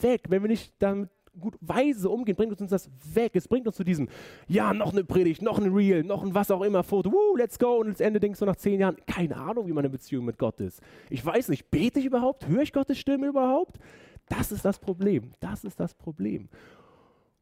[0.00, 3.32] weg, wenn wir nicht damit gut weise umgehen, bringt uns das weg.
[3.34, 4.08] Es bringt uns zu diesem,
[4.48, 7.58] ja, noch eine Predigt, noch ein Reel, noch ein was auch immer, Foto, woo, let's
[7.58, 7.76] go.
[7.76, 10.80] Und letztendlich denkst du nach zehn Jahren, keine Ahnung, wie meine Beziehung mit Gott ist.
[11.10, 12.46] Ich weiß nicht, bete ich überhaupt?
[12.48, 13.78] Höre ich Gottes Stimme überhaupt?
[14.28, 15.32] Das ist das Problem.
[15.40, 16.48] Das ist das Problem.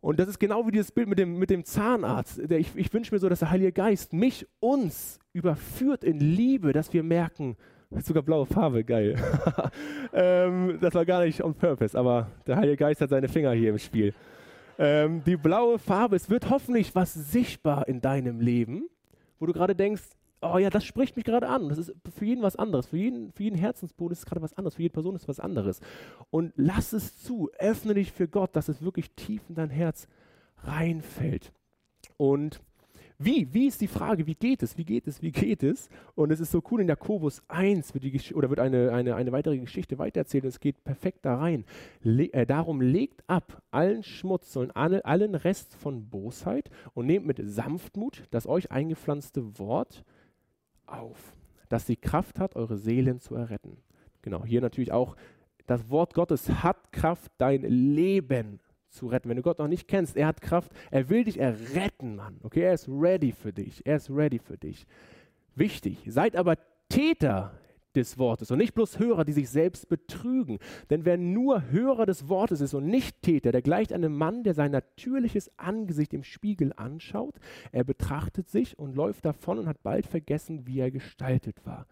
[0.01, 2.39] Und das ist genau wie dieses Bild mit dem, mit dem Zahnarzt.
[2.39, 6.93] Ich, ich wünsche mir so, dass der Heilige Geist mich, uns überführt in Liebe, dass
[6.93, 7.57] wir merken,
[7.99, 9.17] Sogar blaue Farbe, geil.
[10.13, 13.71] ähm, das war gar nicht on purpose, aber der Heilige Geist hat seine Finger hier
[13.71, 14.15] im Spiel.
[14.79, 18.89] Ähm, die blaue Farbe, es wird hoffentlich was sichtbar in deinem Leben,
[19.41, 20.03] wo du gerade denkst,
[20.41, 21.69] oh ja, das spricht mich gerade an.
[21.69, 22.87] Das ist für jeden was anderes.
[22.87, 24.77] Für jeden, für jeden Herzensboden ist es gerade was anderes.
[24.77, 25.81] Für jede Person ist es was anderes.
[26.31, 27.51] Und lass es zu.
[27.59, 30.09] Öffne dich für Gott, dass es wirklich tief in dein Herz
[30.63, 31.53] reinfällt.
[32.17, 32.61] Und
[33.23, 33.53] wie?
[33.53, 34.27] Wie ist die Frage?
[34.27, 34.79] Wie geht es?
[34.79, 35.21] Wie geht es?
[35.21, 35.91] Wie geht es?
[36.15, 39.31] Und es ist so cool, in Jakobus 1 wird, die, oder wird eine, eine, eine
[39.31, 41.67] weitere Geschichte weitererzählt und es geht perfekt da rein.
[42.03, 47.27] Le äh, darum legt ab allen Schmutz und alle, allen Rest von Bosheit und nehmt
[47.27, 50.03] mit Sanftmut das euch eingepflanzte Wort
[50.87, 51.37] auf,
[51.69, 53.77] das die Kraft hat, eure Seelen zu erretten.
[54.23, 55.15] Genau, hier natürlich auch,
[55.67, 59.29] das Wort Gottes hat Kraft, dein Leben zu retten.
[59.29, 62.39] Wenn du Gott noch nicht kennst, er hat Kraft, er will dich erretten, Mann.
[62.43, 63.87] Okay, er ist ready für dich.
[63.87, 64.87] Er ist ready für dich.
[65.55, 66.57] Wichtig, seid aber
[66.89, 67.53] Täter
[67.95, 70.59] des Wortes und nicht bloß Hörer, die sich selbst betrügen.
[70.91, 74.55] Denn wer nur Hörer des Wortes ist und nicht Täter, der gleicht einem Mann, der
[74.55, 77.35] sein natürliches Angesicht im Spiegel anschaut.
[77.73, 81.87] Er betrachtet sich und läuft davon und hat bald vergessen, wie er gestaltet war.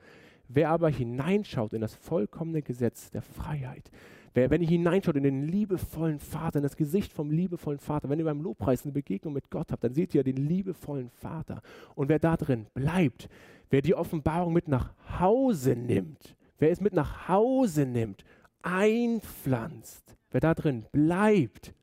[0.49, 3.91] Wer aber hineinschaut in das vollkommene Gesetz der Freiheit,
[4.35, 8.25] wenn ihr hineinschaut in den liebevollen Vater, in das Gesicht vom liebevollen Vater, wenn ihr
[8.25, 11.63] beim Lobpreis eine Begegnung mit Gott habt, dann seht ihr den liebevollen Vater.
[11.95, 13.29] Und wer da drin bleibt,
[13.71, 18.25] wer die Offenbarung mit nach Hause nimmt, wer es mit nach Hause nimmt,
[18.63, 21.75] einpflanzt, wer da drin bleibt,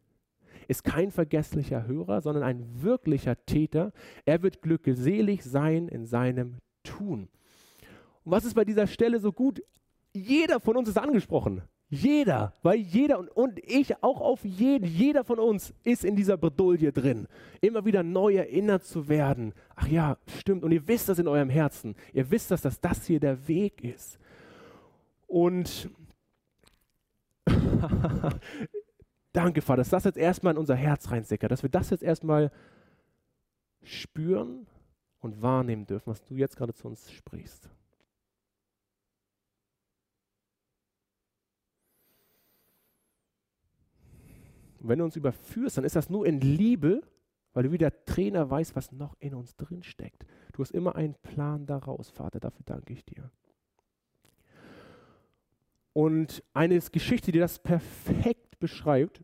[0.67, 3.91] ist kein vergesslicher Hörer, sondern ein wirklicher Täter.
[4.25, 7.27] Er wird glückselig sein in seinem Tun.
[8.23, 9.61] Und was ist bei dieser Stelle so gut?
[10.13, 11.61] Jeder von uns ist angesprochen.
[11.95, 16.35] Jeder, weil jeder und, und ich auch auf jeden, jeder von uns ist in dieser
[16.35, 17.27] Bredouille drin.
[17.61, 19.53] Immer wieder neu erinnert zu werden.
[19.75, 20.63] Ach ja, stimmt.
[20.63, 21.95] Und ihr wisst das in eurem Herzen.
[22.11, 24.19] Ihr wisst das, dass das hier der Weg ist.
[25.27, 25.89] Und
[29.33, 32.51] danke, Vater, dass das jetzt erstmal in unser Herz reinsickert, dass wir das jetzt erstmal
[33.83, 34.67] spüren
[35.19, 37.69] und wahrnehmen dürfen, was du jetzt gerade zu uns sprichst.
[44.85, 47.01] Und wenn du uns überführst, dann ist das nur in Liebe,
[47.53, 50.27] weil du wie der Trainer weißt, was noch in uns drin steckt.
[50.53, 53.31] Du hast immer einen Plan daraus, Vater, dafür danke ich dir.
[55.93, 59.23] Und eine Geschichte, die das perfekt beschreibt,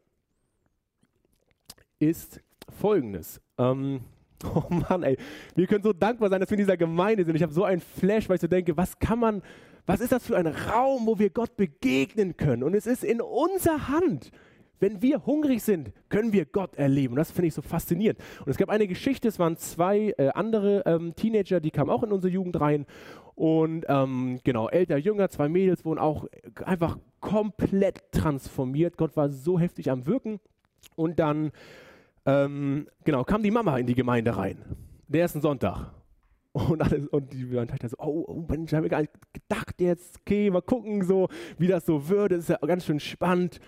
[2.00, 3.40] ist folgendes.
[3.60, 4.02] Ähm,
[4.44, 5.16] oh Mann, ey,
[5.54, 7.36] wir können so dankbar sein, dass wir in dieser Gemeinde sind.
[7.36, 9.44] Ich habe so einen Flash, weil ich so denke, was kann man,
[9.86, 12.64] was ist das für ein Raum, wo wir Gott begegnen können?
[12.64, 14.32] Und es ist in unserer Hand.
[14.82, 17.14] Wenn wir hungrig sind, können wir Gott erleben.
[17.14, 18.20] Und das finde ich so faszinierend.
[18.40, 22.02] Und es gab eine Geschichte, es waren zwei äh, andere ähm, Teenager, die kamen auch
[22.02, 22.88] in unsere Jugend rein.
[23.36, 26.26] Und ähm, genau, älter, jünger, zwei Mädels wurden auch
[26.66, 28.98] einfach komplett transformiert.
[28.98, 30.40] Gott war so heftig am Wirken.
[30.96, 31.52] Und dann,
[32.26, 34.66] ähm, genau, kam die Mama in die Gemeinde rein.
[35.08, 35.92] Der ersten Sonntag.
[36.54, 40.20] Und, alles, und die waren so, oh, oh Mensch, haben wir gar nicht gedacht jetzt,
[40.22, 42.36] okay, mal gucken, so, wie das so würde.
[42.36, 43.60] Das ist ja ganz schön spannend.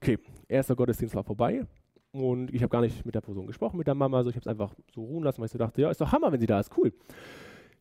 [0.00, 1.66] Okay, erster Gottesdienst war vorbei
[2.12, 4.22] Und ich habe gar nicht mit der Person gesprochen, mit der Mama.
[4.22, 6.12] So, ich habe es einfach so ruhen lassen, weil ich so dachte, ja, ist doch
[6.12, 6.92] Hammer, wenn sie da ist, cool.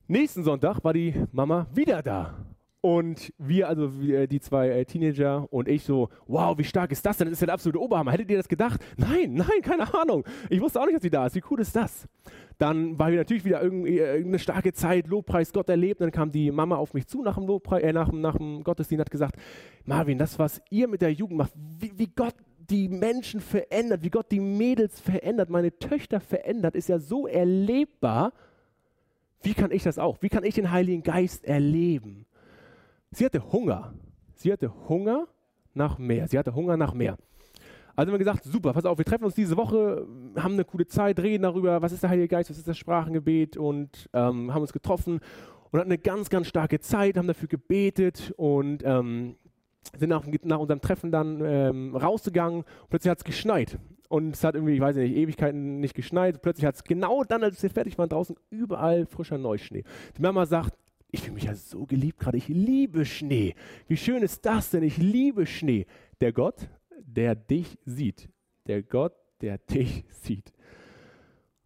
[0.08, 2.34] Nächsten Sonntag war die Mama wieder da.
[2.82, 7.06] Und wir, also wir, die zwei äh, Teenager und ich so, wow, wie stark ist
[7.06, 7.28] das denn?
[7.28, 8.12] Das ist ja der absolute Oberhammer.
[8.12, 8.80] Hättet ihr das gedacht?
[8.98, 10.24] Nein, nein, keine Ahnung.
[10.50, 11.36] Ich wusste auch nicht, dass sie da ist.
[11.36, 12.08] Wie cool ist das?
[12.60, 16.02] Dann war wir natürlich wieder äh, irgendeine starke Zeit, Lobpreis Gott erlebt.
[16.02, 19.02] Dann kam die Mama auf mich zu nach dem Lobpreis, äh, nach, nach dem Gottesdienst
[19.02, 19.36] hat gesagt,
[19.86, 22.36] Marvin, das, was ihr mit der Jugend macht, wie, wie Gott
[22.70, 28.34] die Menschen verändert, wie Gott die Mädels verändert, meine Töchter verändert, ist ja so erlebbar.
[29.42, 30.18] Wie kann ich das auch?
[30.22, 32.27] Wie kann ich den Heiligen Geist erleben?
[33.12, 33.94] Sie hatte Hunger.
[34.36, 35.28] Sie hatte Hunger
[35.74, 36.28] nach mehr.
[36.28, 37.18] Sie hatte Hunger nach mehr.
[37.96, 40.86] Also haben wir gesagt, super, pass auf, wir treffen uns diese Woche, haben eine coole
[40.86, 44.62] Zeit, reden darüber, was ist der Heilige Geist, was ist das Sprachengebet und ähm, haben
[44.62, 45.20] uns getroffen
[45.72, 49.36] und hatten eine ganz, ganz starke Zeit, haben dafür gebetet und ähm,
[49.98, 53.80] sind nach, nach, unserem Treffen dann ähm, rausgegangen und plötzlich hat es geschneit.
[54.10, 56.42] Und es hat irgendwie, ich weiß nicht, Ewigkeiten nicht geschneit.
[56.42, 59.84] Plötzlich hat es genau dann, als wir fertig waren, draußen überall frischer Neuschnee.
[60.16, 60.78] Die Mama sagt,
[61.10, 62.38] ich fühle mich ja so geliebt gerade.
[62.38, 63.56] Ich liebe Schnee.
[63.88, 64.84] Wie schön ist das denn?
[64.84, 65.86] Ich liebe Schnee.
[66.20, 68.30] Der Gott, der dich sieht.
[68.68, 70.52] Der Gott, der dich sieht.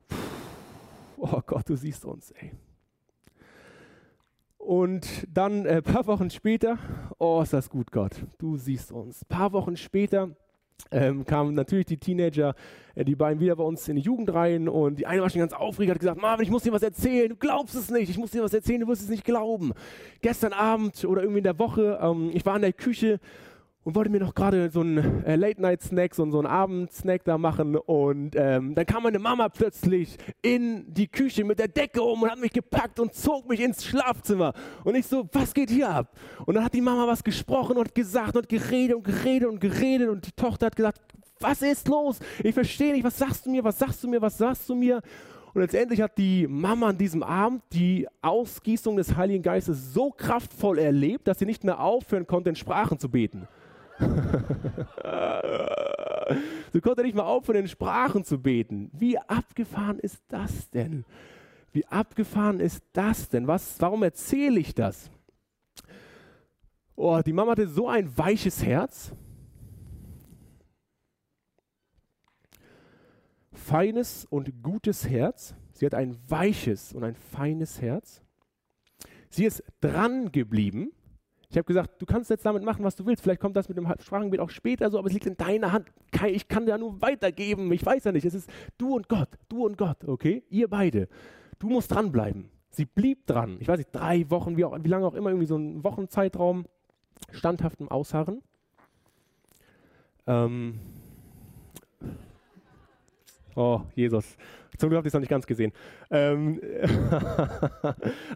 [0.07, 0.15] Puh.
[1.17, 2.51] Oh Gott, du siehst uns, ey.
[4.57, 6.77] Und dann ein äh, paar Wochen später,
[7.17, 9.23] oh, ist das gut, Gott, du siehst uns.
[9.23, 10.35] Ein paar Wochen später
[10.91, 12.55] ähm, kamen natürlich die Teenager,
[12.95, 15.39] äh, die beiden wieder bei uns in die Jugend rein und die eine war schon
[15.39, 18.17] ganz aufgeregt, hat gesagt, Marvin, ich muss dir was erzählen, du glaubst es nicht, ich
[18.17, 19.73] muss dir was erzählen, du wirst es nicht glauben.
[20.21, 23.19] Gestern Abend oder irgendwie in der Woche, ähm, ich war in der Küche
[23.83, 27.75] und wollte mir noch gerade so einen äh, Late-Night-Snack, so, so einen Abendsnack da machen.
[27.75, 32.29] Und ähm, dann kam meine Mama plötzlich in die Küche mit der Decke um und
[32.29, 34.53] hat mich gepackt und zog mich ins Schlafzimmer.
[34.83, 36.15] Und ich so, was geht hier ab?
[36.45, 40.09] Und dann hat die Mama was gesprochen und gesagt und geredet und geredet und geredet.
[40.09, 41.01] Und die Tochter hat gesagt,
[41.39, 42.19] was ist los?
[42.43, 45.01] Ich verstehe nicht, was sagst du mir, was sagst du mir, was sagst du mir?
[45.53, 50.77] Und letztendlich hat die Mama an diesem Abend die Ausgießung des Heiligen Geistes so kraftvoll
[50.77, 53.47] erlebt, dass sie nicht mehr aufhören konnte, in Sprachen zu beten.
[56.73, 58.89] Sie konnte nicht mal aufhören, in Sprachen zu beten.
[58.93, 61.05] Wie abgefahren ist das denn?
[61.71, 63.47] Wie abgefahren ist das denn?
[63.47, 65.09] Was, warum erzähle ich das?
[66.95, 69.11] Oh, die Mama hatte so ein weiches Herz.
[73.53, 75.55] Feines und gutes Herz.
[75.73, 78.21] Sie hat ein weiches und ein feines Herz.
[79.29, 80.91] Sie ist dran geblieben
[81.51, 83.21] ich habe gesagt, du kannst jetzt damit machen, was du willst.
[83.21, 85.91] Vielleicht kommt das mit dem Sprachengebet auch später so, aber es liegt in deiner Hand.
[86.27, 87.69] Ich kann ja nur weitergeben.
[87.73, 88.23] Ich weiß ja nicht.
[88.23, 90.43] Es ist du und Gott, du und Gott, okay?
[90.49, 91.09] Ihr beide.
[91.59, 92.49] Du musst dranbleiben.
[92.69, 93.57] Sie blieb dran.
[93.59, 96.63] Ich weiß nicht, drei Wochen, wie, auch, wie lange auch immer, irgendwie so ein Wochenzeitraum,
[97.31, 98.41] standhaftem Ausharren.
[100.27, 100.79] Ähm
[103.55, 104.37] oh, Jesus.
[104.77, 105.73] Zum Glück habt ihr es noch nicht ganz gesehen.
[106.11, 106.61] Ähm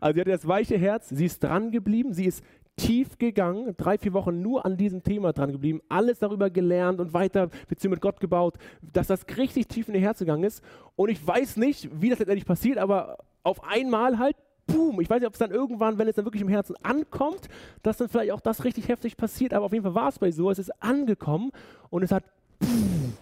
[0.02, 2.44] also sie hatte das weiche Herz, sie ist dran geblieben, sie ist
[2.78, 7.14] tief gegangen, drei, vier Wochen nur an diesem Thema dran geblieben, alles darüber gelernt und
[7.14, 10.62] weiter Beziehung mit Gott gebaut, dass das richtig tief in ihr Herz gegangen ist.
[10.96, 14.36] Und ich weiß nicht, wie das letztendlich passiert, aber auf einmal halt,
[14.68, 17.48] boom, ich weiß nicht, ob es dann irgendwann, wenn es dann wirklich im Herzen ankommt,
[17.84, 20.32] dass dann vielleicht auch das richtig heftig passiert, aber auf jeden Fall war es bei
[20.32, 21.52] so, es ist angekommen
[21.90, 22.24] und es hat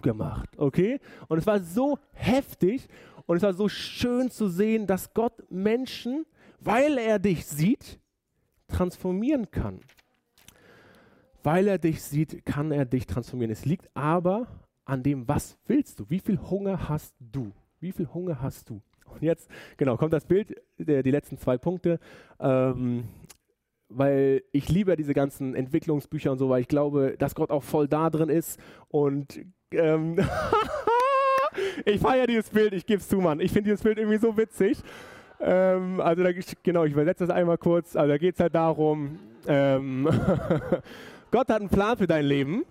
[0.02, 1.00] gemacht, okay?
[1.28, 2.88] Und es war so heftig
[3.26, 6.26] und es war so schön zu sehen, dass Gott Menschen,
[6.60, 7.98] weil er dich sieht,
[8.74, 9.80] transformieren kann.
[11.42, 13.52] Weil er dich sieht, kann er dich transformieren.
[13.52, 14.46] Es liegt aber
[14.84, 16.06] an dem, was willst du?
[16.08, 17.52] Wie viel Hunger hast du?
[17.80, 18.80] Wie viel Hunger hast du?
[19.06, 22.00] Und jetzt, genau, kommt das Bild, der, die letzten zwei Punkte.
[22.40, 23.04] Ähm,
[23.88, 27.86] weil ich liebe diese ganzen Entwicklungsbücher und so, weil ich glaube, dass Gott auch voll
[27.86, 28.58] da drin ist.
[28.88, 30.18] Und ähm,
[31.84, 33.40] ich feiere dieses Bild, ich gebe es zu, Mann.
[33.40, 34.82] Ich finde dieses Bild irgendwie so witzig.
[35.40, 36.30] Ähm, also da,
[36.62, 37.96] genau, ich übersetze das einmal kurz.
[37.96, 40.08] Also da geht es halt darum, ähm,
[41.30, 42.64] Gott hat einen Plan für dein Leben.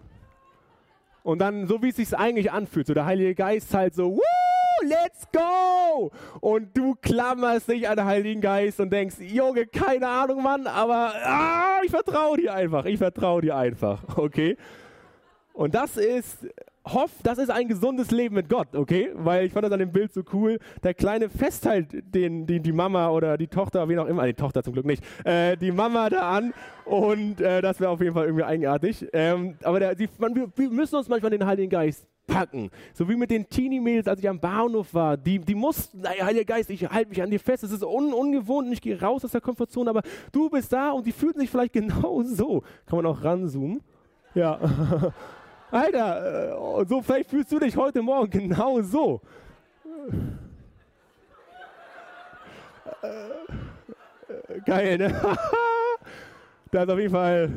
[1.23, 4.21] Und dann, so wie es sich eigentlich anfühlt, so der Heilige Geist halt so, Woo,
[4.85, 6.11] let's go!
[6.41, 11.13] Und du klammerst dich an den Heiligen Geist und denkst, Junge, keine Ahnung, Mann, aber
[11.23, 14.57] ah, ich vertraue dir einfach, ich vertraue dir einfach, okay?
[15.53, 16.47] Und das ist
[16.85, 19.11] hoff, das ist ein gesundes Leben mit Gott, okay?
[19.15, 20.59] Weil ich fand das an dem Bild so cool.
[20.83, 24.63] Der Kleine festhält den, den, die Mama oder die Tochter, wie auch immer, die Tochter
[24.63, 26.53] zum Glück nicht, äh, die Mama da an
[26.85, 29.07] und äh, das wäre auf jeden Fall irgendwie eigenartig.
[29.13, 32.69] Ähm, aber der, die, man, wir, wir müssen uns manchmal den Heiligen Geist packen.
[32.93, 35.17] So wie mit den Teenie-Mädels, als ich am Bahnhof war.
[35.17, 37.63] Die, die mussten, naja, Heiliger Geist, ich halte mich an dir fest.
[37.63, 40.91] Es ist un, ungewohnt und ich gehe raus aus der Komfortzone, aber du bist da
[40.91, 42.63] und die fühlen sich vielleicht genau so.
[42.85, 43.81] Kann man auch ranzoomen.
[44.35, 44.59] Ja.
[45.73, 49.21] Alter, äh, so vielleicht fühlst du dich heute Morgen genau so.
[53.01, 55.07] Äh, geil, ne?
[56.71, 57.49] da ist auf jeden Fall,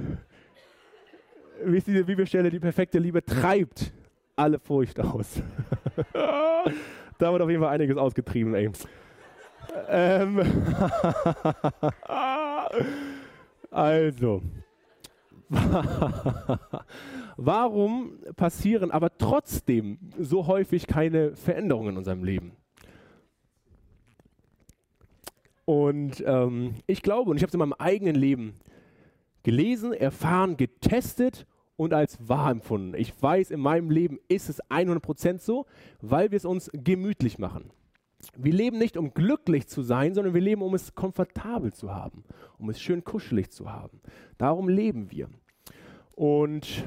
[1.63, 3.93] wie ist diese Bibelstelle, die perfekte Liebe treibt
[4.35, 5.43] alle Furcht aus.
[6.15, 8.71] da wird auf jeden Fall einiges ausgetrieben, ey.
[9.91, 10.41] ähm,
[13.71, 14.41] also,
[17.37, 22.53] warum passieren aber trotzdem so häufig keine Veränderungen in unserem Leben?
[25.65, 28.55] Und ähm, ich glaube, und ich habe es in meinem eigenen Leben
[29.43, 32.95] gelesen, erfahren, getestet und als wahr empfunden.
[32.97, 35.67] Ich weiß, in meinem Leben ist es 100% so,
[36.01, 37.71] weil wir es uns gemütlich machen.
[38.37, 42.25] Wir leben nicht, um glücklich zu sein, sondern wir leben, um es komfortabel zu haben,
[42.59, 44.01] um es schön kuschelig zu haben.
[44.39, 45.29] Darum leben wir.
[46.15, 46.85] Und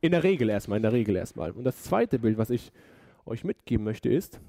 [0.00, 1.50] in der Regel erstmal, in der Regel erstmal.
[1.50, 2.72] Und das zweite Bild, was ich
[3.26, 4.40] euch mitgeben möchte, ist,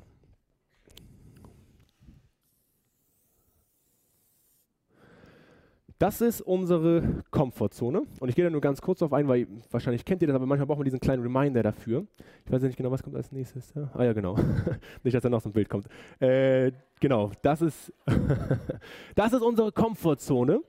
[6.06, 8.04] Das ist unsere Komfortzone.
[8.20, 10.46] Und ich gehe da nur ganz kurz auf ein, weil wahrscheinlich kennt ihr das, aber
[10.46, 12.06] manchmal braucht man diesen kleinen Reminder dafür.
[12.46, 13.74] Ich weiß ja nicht genau, was kommt als nächstes.
[13.74, 13.90] Ja?
[13.92, 14.36] Ah ja, genau.
[15.04, 15.88] nicht, dass da noch so ein Bild kommt.
[16.20, 17.92] Äh, genau, das ist,
[19.16, 20.62] das ist unsere Komfortzone.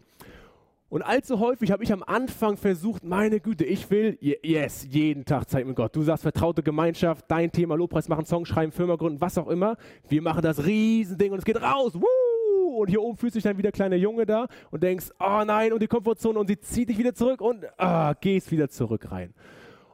[0.88, 5.51] Und allzu häufig habe ich am Anfang versucht, meine Güte, ich will, yes, jeden Tag
[5.51, 5.94] Zeit mit Gott.
[5.94, 9.77] Du sagst vertraute Gemeinschaft, dein Thema Lobpreis machen, Song schreiben, Firma gründen, was auch immer.
[10.09, 11.94] Wir machen das Riesending und es geht raus.
[11.94, 12.25] Woo!
[12.68, 15.72] Und hier oben fühlst du dich dann wieder kleiner Junge da und denkst, oh nein,
[15.72, 19.35] und die Komfortzone und sie zieht dich wieder zurück und ah, gehst wieder zurück rein.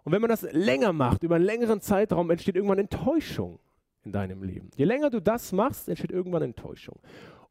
[0.04, 3.58] Und wenn man das länger macht, über einen längeren Zeitraum, entsteht irgendwann Enttäuschung
[4.04, 4.70] in deinem Leben.
[4.76, 6.98] Je länger du das machst, entsteht irgendwann Enttäuschung.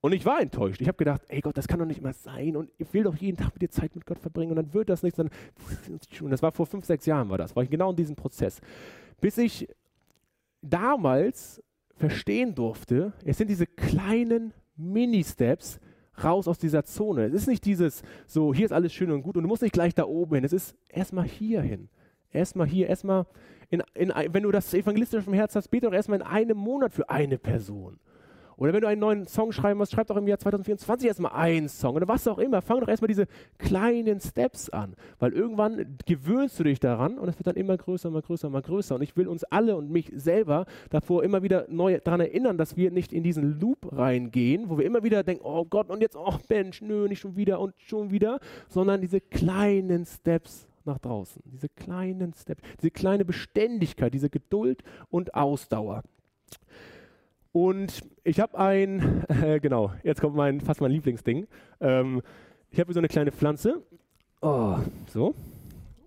[0.01, 0.81] Und ich war enttäuscht.
[0.81, 2.57] Ich habe gedacht, ey Gott, das kann doch nicht immer sein.
[2.57, 4.49] Und ich will doch jeden Tag mit dir Zeit mit Gott verbringen.
[4.49, 5.19] Und dann wird das nichts.
[5.19, 7.55] Und das war vor fünf, sechs Jahren war das.
[7.55, 8.59] War ich genau in diesem Prozess.
[9.21, 9.67] Bis ich
[10.63, 11.61] damals
[11.95, 15.79] verstehen durfte, es sind diese kleinen Mini-Steps
[16.23, 17.25] raus aus dieser Zone.
[17.25, 19.73] Es ist nicht dieses, so, hier ist alles schön und gut und du musst nicht
[19.73, 20.43] gleich da oben hin.
[20.43, 21.89] Es ist erstmal hier hin.
[22.31, 23.25] Erstmal hier, erstmal,
[23.69, 26.93] in, in, wenn du das evangelistisch im Herz hast, bete doch erstmal in einem Monat
[26.93, 27.99] für eine Person.
[28.61, 31.67] Oder wenn du einen neuen Song schreiben musst, schreib doch im Jahr 2024 erstmal einen
[31.67, 32.61] Song oder was auch immer.
[32.61, 33.25] Fang doch erstmal diese
[33.57, 38.09] kleinen Steps an, weil irgendwann gewöhnst du dich daran und es wird dann immer größer,
[38.09, 38.93] immer größer, immer größer.
[38.93, 42.77] Und ich will uns alle und mich selber davor immer wieder neu daran erinnern, dass
[42.77, 46.15] wir nicht in diesen Loop reingehen, wo wir immer wieder denken, oh Gott, und jetzt,
[46.15, 51.41] oh Mensch, nö, nicht schon wieder und schon wieder, sondern diese kleinen Steps nach draußen.
[51.51, 56.03] Diese kleinen Steps, diese kleine Beständigkeit, diese Geduld und Ausdauer.
[57.51, 61.47] Und ich habe ein, äh, genau, jetzt kommt mein, fast mein Lieblingsding.
[61.79, 62.21] Ähm,
[62.69, 63.81] ich habe so eine kleine Pflanze.
[64.41, 65.35] Oh, so.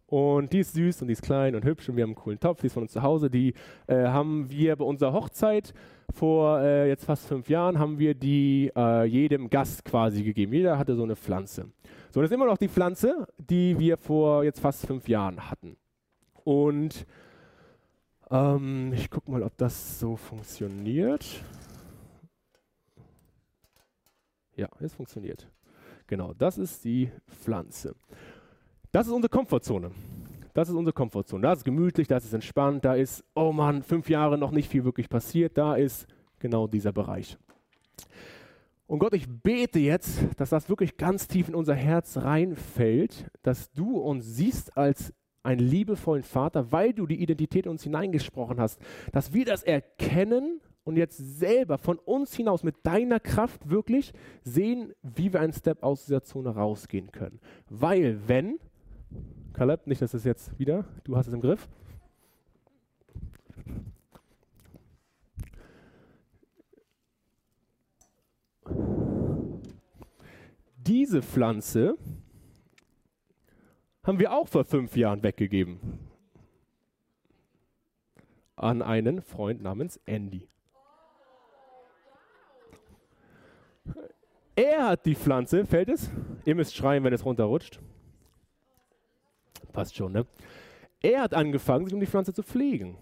[0.06, 2.38] Und die ist süß und die ist klein und hübsch und wir haben einen coolen
[2.38, 3.30] Topf, die ist von uns zu Hause.
[3.30, 3.54] Die
[3.86, 5.74] äh, haben wir bei unserer Hochzeit
[6.12, 10.52] vor äh, jetzt fast fünf Jahren, haben wir die äh, jedem Gast quasi gegeben.
[10.52, 11.66] Jeder hatte so eine Pflanze.
[12.10, 15.76] So, das ist immer noch die Pflanze, die wir vor jetzt fast fünf Jahren hatten.
[16.44, 17.06] Und
[18.30, 21.24] ähm, ich gucke mal, ob das so funktioniert.
[24.56, 25.48] Ja, es funktioniert.
[26.06, 27.94] Genau, das ist die Pflanze.
[28.92, 29.90] Das ist unsere Komfortzone.
[30.52, 31.42] Das ist unsere Komfortzone.
[31.42, 34.84] Da ist gemütlich, da ist entspannt, da ist, oh Mann, fünf Jahre noch nicht viel
[34.84, 35.58] wirklich passiert.
[35.58, 36.06] Da ist
[36.38, 37.36] genau dieser Bereich.
[38.86, 43.72] Und Gott, ich bete jetzt, dass das wirklich ganz tief in unser Herz reinfällt, dass
[43.72, 45.12] du uns siehst als
[45.44, 48.80] einen liebevollen Vater, weil du die Identität in uns hineingesprochen hast,
[49.12, 54.92] dass wir das erkennen und jetzt selber von uns hinaus mit deiner Kraft wirklich sehen,
[55.02, 57.40] wie wir einen Step aus dieser Zone rausgehen können.
[57.68, 58.58] Weil wenn,
[59.52, 61.68] Caleb, nicht, dass es jetzt wieder, du hast es im Griff.
[70.76, 71.96] Diese Pflanze
[74.04, 75.80] haben wir auch vor fünf Jahren weggegeben.
[78.56, 80.48] An einen Freund namens Andy.
[84.56, 86.10] Er hat die Pflanze, fällt es?
[86.44, 87.80] Ihr müsst schreien, wenn es runterrutscht.
[89.72, 90.26] Passt schon, ne?
[91.02, 92.96] Er hat angefangen, sich um die Pflanze zu pflegen.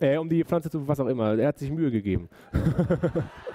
[0.00, 1.38] Äh, um die Pflanze zu, was auch immer.
[1.38, 2.28] Er hat sich Mühe gegeben.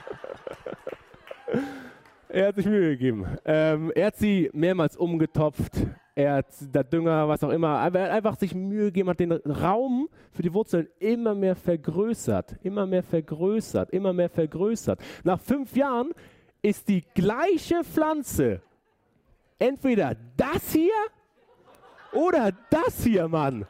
[2.38, 3.26] er hat sich Mühe gegeben.
[3.46, 5.74] Ähm, er hat sie mehrmals umgetopft
[6.18, 9.20] er hat der Dünger, was auch immer, aber er hat einfach sich Mühe gegeben, hat
[9.20, 15.00] den Raum für die Wurzeln immer mehr vergrößert, immer mehr vergrößert, immer mehr vergrößert.
[15.24, 16.14] Nach fünf Jahren
[16.64, 18.64] ist die gleiche Pflanze
[19.60, 20.90] entweder das hier
[22.14, 23.68] oder das hier, Mann.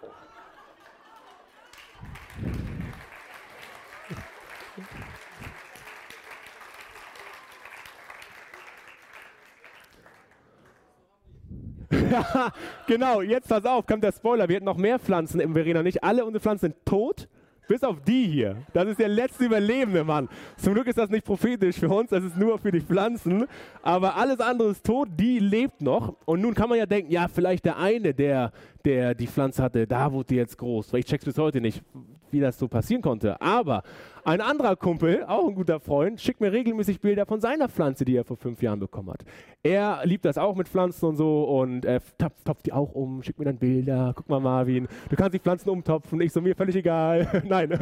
[12.11, 12.51] Ja,
[12.85, 14.47] genau, jetzt pass auf, kommt der Spoiler.
[14.47, 16.03] Wir hätten noch mehr Pflanzen im Verena nicht.
[16.03, 17.27] Alle unsere Pflanzen sind tot.
[17.67, 18.55] Bis auf die hier.
[18.73, 20.29] Das ist der letzte Überlebende, Mann.
[20.55, 23.45] Zum Glück ist das nicht prophetisch für uns, das ist nur für die Pflanzen.
[23.81, 26.15] Aber alles andere ist tot, die lebt noch.
[26.25, 28.53] Und nun kann man ja denken, ja, vielleicht der eine, der,
[28.85, 30.93] der die Pflanze hatte, da wurde die jetzt groß.
[30.93, 31.83] Ich check's bis heute nicht,
[32.31, 33.39] wie das so passieren konnte.
[33.41, 33.83] Aber
[34.23, 38.15] ein anderer Kumpel, auch ein guter Freund, schickt mir regelmäßig Bilder von seiner Pflanze, die
[38.15, 39.23] er vor fünf Jahren bekommen hat.
[39.63, 43.23] Er liebt das auch mit Pflanzen und so und er topft, topft die auch um,
[43.23, 44.13] schickt mir dann Bilder.
[44.15, 46.19] Guck mal, Marvin, du kannst die Pflanzen umtopfen.
[46.21, 47.43] Ich so, mir völlig egal.
[47.47, 47.71] Nein.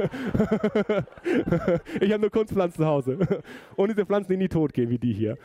[2.00, 3.18] ich habe nur Kunstpflanzen zu Hause.
[3.76, 5.38] Und diese Pflanzen, die nie tot gehen, wie die hier.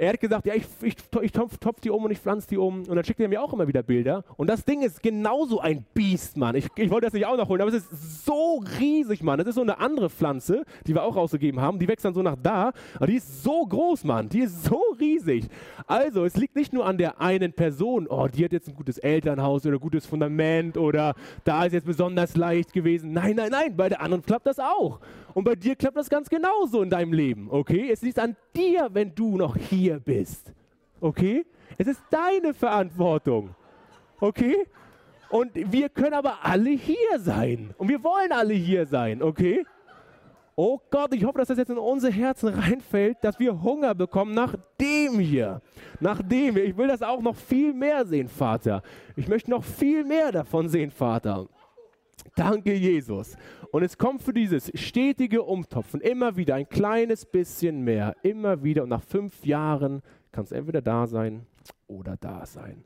[0.00, 2.56] Er hat gesagt, ja, ich, ich, ich topf, topf, die um und ich pflanze die
[2.56, 2.84] um.
[2.88, 4.24] Und dann schickt er mir auch immer wieder Bilder.
[4.38, 6.54] Und das Ding ist genauso ein Biest, Mann.
[6.54, 9.36] Ich, ich wollte das nicht auch noch holen, aber es ist so riesig, Mann.
[9.36, 11.78] Das ist so eine andere Pflanze, die wir auch rausgegeben haben.
[11.78, 12.72] Die wächst dann so nach da.
[12.94, 14.30] Aber die ist so groß, Mann.
[14.30, 15.44] Die ist so riesig.
[15.86, 18.06] Also, es liegt nicht nur an der einen Person.
[18.08, 21.84] Oh, die hat jetzt ein gutes Elternhaus oder ein gutes Fundament oder da ist jetzt
[21.84, 23.12] besonders leicht gewesen.
[23.12, 23.76] Nein, nein, nein.
[23.76, 24.98] Bei der anderen klappt das auch.
[25.34, 27.90] Und bei dir klappt das ganz genauso in deinem Leben, okay?
[27.90, 30.52] Es liegt an dir, wenn du noch hier bist,
[31.00, 31.44] okay?
[31.78, 33.54] Es ist deine Verantwortung,
[34.20, 34.66] okay?
[35.30, 37.72] Und wir können aber alle hier sein.
[37.78, 39.64] Und wir wollen alle hier sein, okay?
[40.56, 44.34] Oh Gott, ich hoffe, dass das jetzt in unser Herzen reinfällt, dass wir Hunger bekommen
[44.34, 45.62] nach dem hier.
[46.00, 46.64] Nach dem hier.
[46.64, 48.82] Ich will das auch noch viel mehr sehen, Vater.
[49.16, 51.46] Ich möchte noch viel mehr davon sehen, Vater.
[52.34, 53.36] Danke, Jesus.
[53.70, 58.82] Und es kommt für dieses stetige Umtopfen immer wieder ein kleines bisschen mehr, immer wieder.
[58.82, 60.02] Und nach fünf Jahren
[60.32, 61.46] kann es entweder da sein
[61.86, 62.84] oder da sein.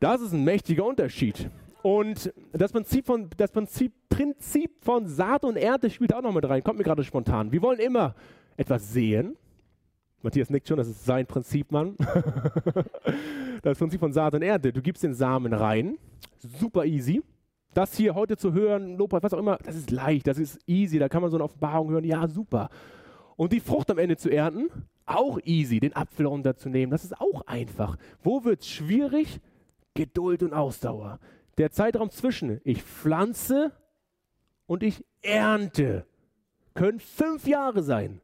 [0.00, 1.50] Das ist ein mächtiger Unterschied.
[1.82, 6.48] Und das Prinzip von, das Prinzip, Prinzip von Saat und Ernte spielt auch noch mit
[6.48, 6.62] rein.
[6.62, 7.52] Kommt mir gerade spontan.
[7.52, 8.14] Wir wollen immer
[8.56, 9.36] etwas sehen.
[10.22, 11.96] Matthias nickt schon, das ist sein Prinzip, Mann.
[13.62, 14.72] das Prinzip von Saat und Ernte.
[14.72, 15.98] Du gibst den Samen rein.
[16.38, 17.22] Super easy
[17.74, 20.98] das hier heute zu hören, Lobpreis, was auch immer, das ist leicht, das ist easy,
[20.98, 22.70] da kann man so eine Offenbarung hören, ja, super.
[23.36, 24.68] Und die Frucht am Ende zu ernten,
[25.06, 27.96] auch easy, den Apfel runterzunehmen, das ist auch einfach.
[28.22, 29.40] Wo wird es schwierig?
[29.94, 31.20] Geduld und Ausdauer.
[31.58, 33.72] Der Zeitraum zwischen ich pflanze
[34.66, 36.06] und ich ernte
[36.74, 38.20] können fünf Jahre sein.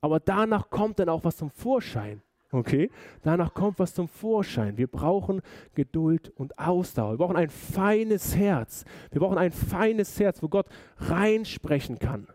[0.00, 2.20] Aber danach kommt dann auch was zum Vorschein.
[2.54, 2.88] Okay?
[3.22, 4.76] Danach kommt was zum Vorschein.
[4.76, 5.42] Wir brauchen
[5.74, 7.14] Geduld und Ausdauer.
[7.14, 8.84] Wir brauchen ein feines Herz.
[9.10, 10.66] Wir brauchen ein feines Herz, wo Gott
[10.98, 12.28] reinsprechen kann.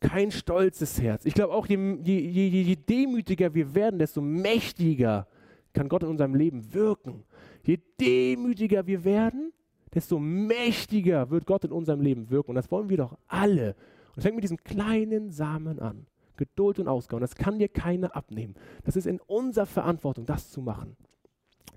[0.00, 1.26] Kein stolzes Herz.
[1.26, 5.26] Ich glaube auch, je, je, je, je demütiger wir werden, desto mächtiger
[5.74, 7.24] kann Gott in unserem Leben wirken.
[7.62, 9.52] Je demütiger wir werden,
[9.92, 12.52] desto mächtiger wird Gott in unserem Leben wirken.
[12.52, 13.74] Und das wollen wir doch alle.
[14.10, 16.06] Und es fängt mit diesem kleinen Samen an.
[16.38, 17.20] Geduld und Ausdauer.
[17.20, 18.54] Das kann dir keiner abnehmen.
[18.84, 20.96] Das ist in unserer Verantwortung, das zu machen.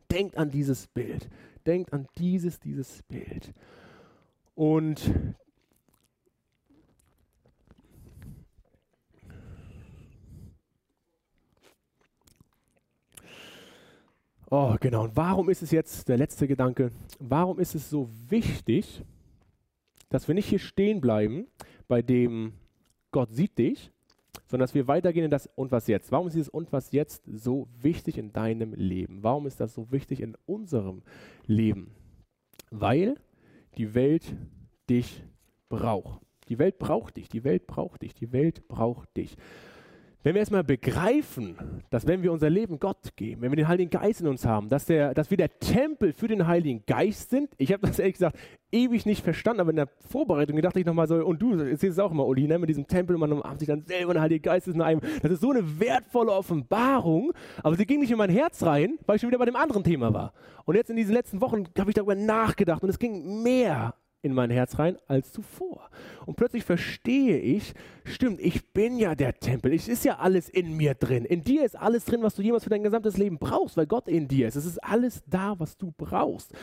[0.10, 1.30] Denkt an dieses Bild.
[1.66, 3.54] Denkt an dieses, dieses Bild.
[4.56, 5.12] Und
[14.54, 15.06] Oh, genau.
[15.06, 16.92] Und warum ist es jetzt der letzte Gedanke?
[17.20, 19.02] Warum ist es so wichtig,
[20.10, 21.48] dass wir nicht hier stehen bleiben,
[21.88, 22.52] bei dem
[23.12, 23.92] Gott sieht dich,
[24.52, 26.12] sondern dass wir weitergehen in das Und was jetzt.
[26.12, 29.24] Warum ist dieses Und was jetzt so wichtig in deinem Leben?
[29.24, 31.04] Warum ist das so wichtig in unserem
[31.48, 31.96] Leben?
[32.70, 33.16] Weil
[33.78, 34.36] die Welt
[34.90, 35.24] dich
[35.70, 36.22] braucht.
[36.50, 39.38] Die Welt braucht dich, die Welt braucht dich, die Welt braucht dich.
[40.24, 41.56] Wenn wir erstmal begreifen,
[41.90, 44.70] dass wenn wir unser Leben Gott geben, wenn wir den Heiligen Geist in uns haben,
[44.70, 48.14] dass, der, dass wir der Tempel für den Heiligen Geist sind, ich habe das ehrlich
[48.14, 48.38] gesagt
[48.72, 52.00] ewig nicht verstanden, aber in der Vorbereitung gedachte ich nochmal so, und du erzählst es
[52.00, 54.68] auch mal, Uli, ne, mit diesem Tempel, man hat sich dann selber der Heilige Geist
[54.68, 58.30] ist in einem, das ist so eine wertvolle Offenbarung, aber sie ging nicht in mein
[58.30, 60.34] Herz rein, weil ich schon wieder bei dem anderen Thema war.
[60.66, 64.34] Und jetzt in diesen letzten Wochen habe ich darüber nachgedacht und es ging mehr in
[64.34, 65.90] mein Herz rein als zuvor.
[66.26, 69.74] Und plötzlich verstehe ich, stimmt, ich bin ja der Tempel.
[69.74, 71.26] Es ist ja alles in mir drin.
[71.26, 74.08] In dir ist alles drin, was du jemals für dein gesamtes Leben brauchst, weil Gott
[74.08, 74.56] in dir ist.
[74.56, 76.54] Es ist alles da, was du brauchst.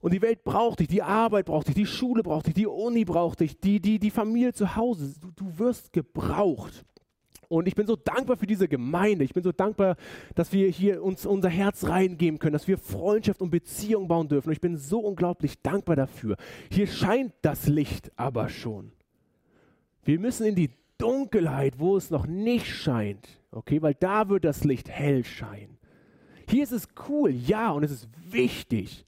[0.00, 3.04] Und die Welt braucht dich, die Arbeit braucht dich, die Schule braucht dich, die Uni
[3.04, 5.14] braucht dich, die, die, die Familie zu Hause.
[5.20, 6.84] Du, du wirst gebraucht.
[7.48, 9.24] Und ich bin so dankbar für diese Gemeinde.
[9.24, 9.96] Ich bin so dankbar,
[10.34, 14.48] dass wir hier uns unser Herz reingeben können, dass wir Freundschaft und Beziehung bauen dürfen.
[14.48, 16.36] Und ich bin so unglaublich dankbar dafür.
[16.70, 18.92] Hier scheint das Licht aber schon.
[20.04, 23.26] Wir müssen in die Dunkelheit, wo es noch nicht scheint.
[23.50, 25.78] Okay, weil da wird das Licht hell scheinen.
[26.50, 29.06] Hier ist es cool, ja, und es ist wichtig.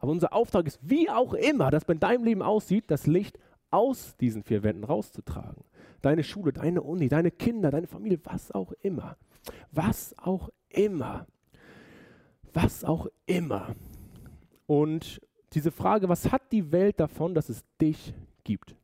[0.00, 3.38] Aber unser Auftrag ist, wie auch immer, das bei deinem Leben aussieht, das Licht
[3.70, 5.62] aus diesen vier Wänden rauszutragen
[6.02, 9.16] deine Schule, deine Uni, deine Kinder, deine Familie, was auch immer.
[9.72, 11.26] Was auch immer.
[12.52, 13.74] was auch immer.
[14.66, 15.20] Und
[15.52, 18.74] diese Frage, was hat die Welt davon, dass es dich gibt?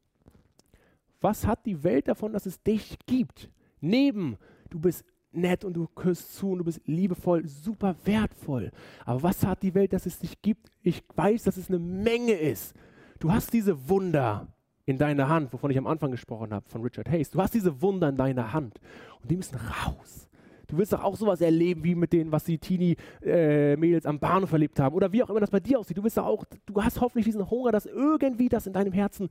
[1.21, 3.51] Was hat die Welt davon, dass es dich gibt?
[3.81, 4.37] Neben,
[4.71, 8.71] du bist nett und du küsst zu und du bist liebevoll, super wertvoll.
[9.05, 10.71] Aber was hat die Welt, dass es dich gibt?
[10.83, 12.75] Ich weiß, dass es eine Menge ist.
[13.19, 14.47] Du hast diese Wunder
[14.87, 17.31] in deiner Hand, wovon ich am Anfang gesprochen habe, von Richard Hayes.
[17.31, 18.81] Du hast diese Wunder in deiner Hand
[19.23, 20.29] und die müssen raus.
[20.67, 24.53] Du willst doch auch sowas erleben wie mit denen, was die Teenie-Mädels äh, am Bahnhof
[24.53, 25.97] erlebt haben oder wie auch immer das bei dir aussieht.
[25.97, 29.29] Du willst doch auch, du hast hoffentlich diesen Hunger, dass irgendwie das in deinem Herzen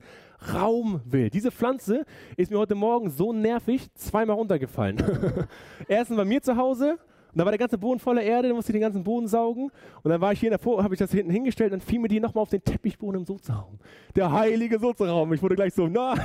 [0.54, 1.30] Raum will.
[1.30, 2.04] Diese Pflanze
[2.36, 4.98] ist mir heute Morgen so nervig zweimal runtergefallen.
[5.88, 6.98] Erstens bei mir zu Hause
[7.34, 9.72] und da war der ganze Boden voller Erde, dann musste ich den ganzen Boden saugen.
[10.04, 12.06] Und dann war ich hier davor, habe ich das hinten hingestellt und dann fiel mir
[12.06, 13.80] die nochmal auf den Teppichboden im Sozialraum.
[14.14, 15.32] Der heilige Sozialraum.
[15.32, 16.24] Ich wurde gleich so, nein,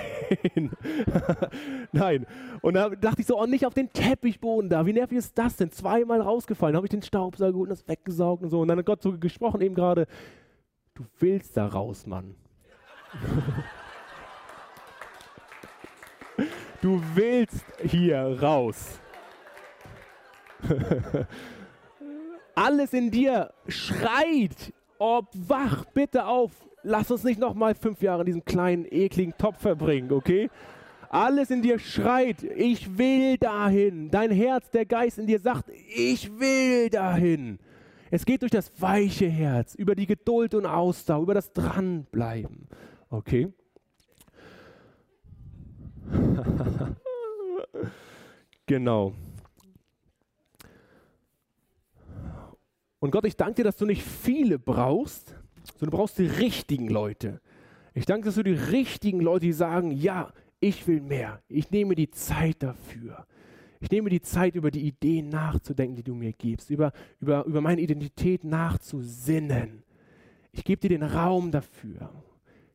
[1.92, 2.28] nein.
[2.62, 4.86] Und dann dachte ich so, oh, nicht auf den Teppichboden da.
[4.86, 5.72] Wie nervig ist das denn?
[5.72, 6.76] Zweimal rausgefallen.
[6.76, 8.62] Habe ich den Staubsauger und das weggesaugt und so.
[8.62, 10.06] Und dann hat Gott so gesprochen eben gerade,
[10.94, 12.36] du willst da raus, Mann.
[16.84, 19.00] du willst hier raus.
[22.56, 26.52] Alles in dir schreit, ob wach, bitte auf.
[26.84, 30.50] Lass uns nicht nochmal fünf Jahre in diesem kleinen, ekligen Topf verbringen, okay?
[31.10, 34.12] Alles in dir schreit, ich will dahin.
[34.12, 37.60] Dein Herz, der Geist in dir sagt, ich will dahin.
[38.12, 42.68] Es geht durch das weiche Herz, über die Geduld und Ausdauer, über das Dranbleiben.
[43.10, 43.54] Okay?
[48.66, 49.14] genau.
[53.00, 55.36] Und Gott, ich danke dir, dass du nicht viele brauchst,
[55.78, 57.42] sondern du brauchst die richtigen Leute.
[57.94, 61.42] Ich danke, dass du die richtigen Leute, die sagen, ja, ich will mehr.
[61.48, 63.26] Ich nehme die Zeit dafür.
[63.80, 66.92] Ich nehme die Zeit, über die Ideen nachzudenken, die du mir gibst, über,
[67.22, 69.84] über, über meine Identität nachzusinnen.
[70.52, 72.12] Ich gebe dir den Raum dafür.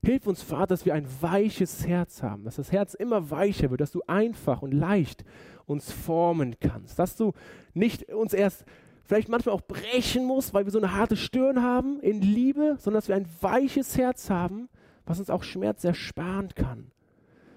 [0.02, 3.80] Hilf uns, Vater, dass wir ein weiches Herz haben, dass das Herz immer weicher wird,
[3.80, 5.24] dass du einfach und leicht
[5.66, 7.32] uns formen kannst, dass du
[7.72, 8.64] nicht uns erst
[9.04, 12.98] vielleicht manchmal auch brechen muss, weil wir so eine harte Stirn haben in Liebe, sondern
[12.98, 14.68] dass wir ein weiches Herz haben,
[15.04, 16.90] was uns auch Schmerz ersparen kann.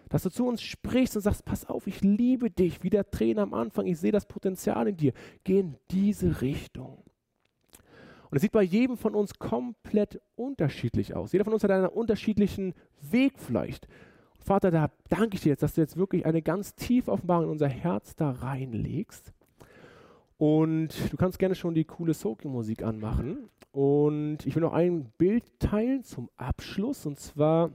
[0.09, 3.43] Dass du zu uns sprichst und sagst, pass auf, ich liebe dich, wie der Trainer
[3.43, 5.13] am Anfang, ich sehe das Potenzial in dir.
[5.43, 7.03] Geh in diese Richtung.
[8.29, 11.31] Und es sieht bei jedem von uns komplett unterschiedlich aus.
[11.31, 13.87] Jeder von uns hat einen unterschiedlichen Weg vielleicht.
[14.39, 17.51] Vater, da danke ich dir jetzt, dass du jetzt wirklich eine ganz tiefe Offenbarung in
[17.51, 19.33] unser Herz da reinlegst.
[20.37, 23.49] Und du kannst gerne schon die coole Soaking-Musik anmachen.
[23.71, 27.05] Und ich will noch ein Bild teilen zum Abschluss.
[27.05, 27.71] Und zwar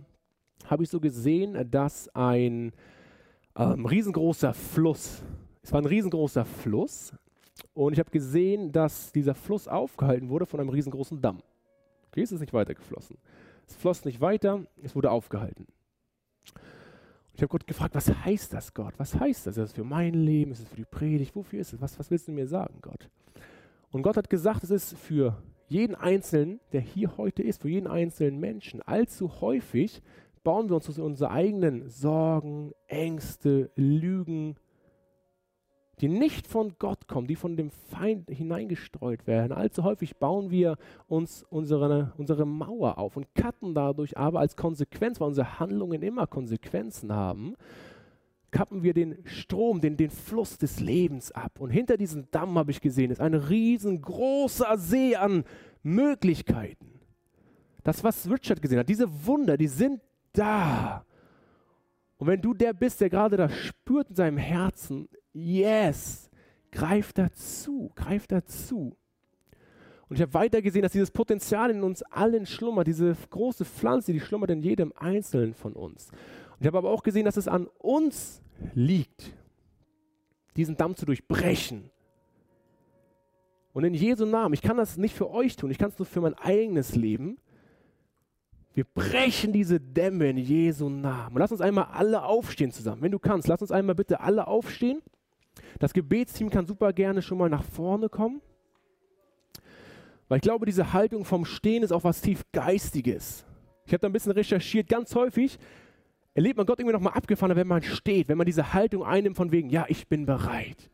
[0.67, 2.73] habe ich so gesehen, dass ein
[3.57, 5.23] ähm, riesengroßer Fluss,
[5.63, 7.13] es war ein riesengroßer Fluss.
[7.75, 11.43] Und ich habe gesehen, dass dieser Fluss aufgehalten wurde von einem riesengroßen Damm.
[12.09, 13.17] Okay, es ist nicht weitergeflossen.
[13.67, 15.67] Es floss nicht weiter, es wurde aufgehalten.
[17.43, 18.95] Ich habe Gott gefragt, was heißt das, Gott?
[18.99, 19.57] Was heißt das?
[19.57, 20.53] Ist das für mein Leben?
[20.53, 21.35] Ist es für die Predigt?
[21.35, 21.81] Wofür ist es?
[21.81, 23.11] Was, was willst du mir sagen, Gott?
[23.91, 27.89] Und Gott hat gesagt, es ist für jeden Einzelnen, der hier heute ist, für jeden
[27.89, 28.81] einzelnen Menschen.
[28.81, 30.03] Allzu häufig
[30.45, 34.55] bauen wir uns unsere eigenen Sorgen, Ängste, Lügen,
[36.01, 39.53] die nicht von Gott kommen, die von dem Feind hineingestreut werden.
[39.53, 40.77] Allzu häufig bauen wir
[41.07, 46.27] uns unsere, unsere Mauer auf und cutten dadurch aber als Konsequenz, weil unsere Handlungen immer
[46.27, 47.55] Konsequenzen haben,
[48.51, 51.61] kappen wir den Strom, den, den Fluss des Lebens ab.
[51.61, 55.45] Und hinter diesem Damm, habe ich gesehen, ist ein riesengroßer See an
[55.83, 57.01] Möglichkeiten.
[57.83, 60.01] Das, was Richard gesehen hat, diese Wunder, die sind
[60.33, 61.05] da.
[62.19, 66.31] Und wenn du der bist, der gerade das spürt in seinem Herzen, Yes,
[66.71, 68.97] greif dazu, greif dazu.
[70.09, 74.13] Und ich habe weiter gesehen, dass dieses Potenzial in uns allen schlummert, diese große Pflanze,
[74.13, 76.11] die schlummert in jedem Einzelnen von uns.
[76.11, 78.43] Und ich habe aber auch gesehen, dass es an uns
[78.75, 79.33] liegt,
[80.57, 81.91] diesen Damm zu durchbrechen.
[83.73, 86.05] Und in Jesu Namen, ich kann das nicht für euch tun, ich kann es nur
[86.05, 87.39] für mein eigenes Leben.
[88.75, 91.35] Wir brechen diese Dämme in Jesu Namen.
[91.35, 93.03] Und lass uns einmal alle aufstehen zusammen.
[93.03, 95.03] Wenn du kannst, lass uns einmal bitte alle aufstehen.
[95.79, 98.41] Das Gebetsteam kann super gerne schon mal nach vorne kommen.
[100.29, 103.45] Weil ich glaube, diese Haltung vom Stehen ist auch was tief Geistiges.
[103.85, 104.89] Ich habe da ein bisschen recherchiert.
[104.89, 105.59] Ganz häufig
[106.35, 109.53] erlebt man Gott irgendwie nochmal abgefahren, wenn man steht, wenn man diese Haltung einnimmt von
[109.53, 110.91] wegen, ja, ich bin bereit.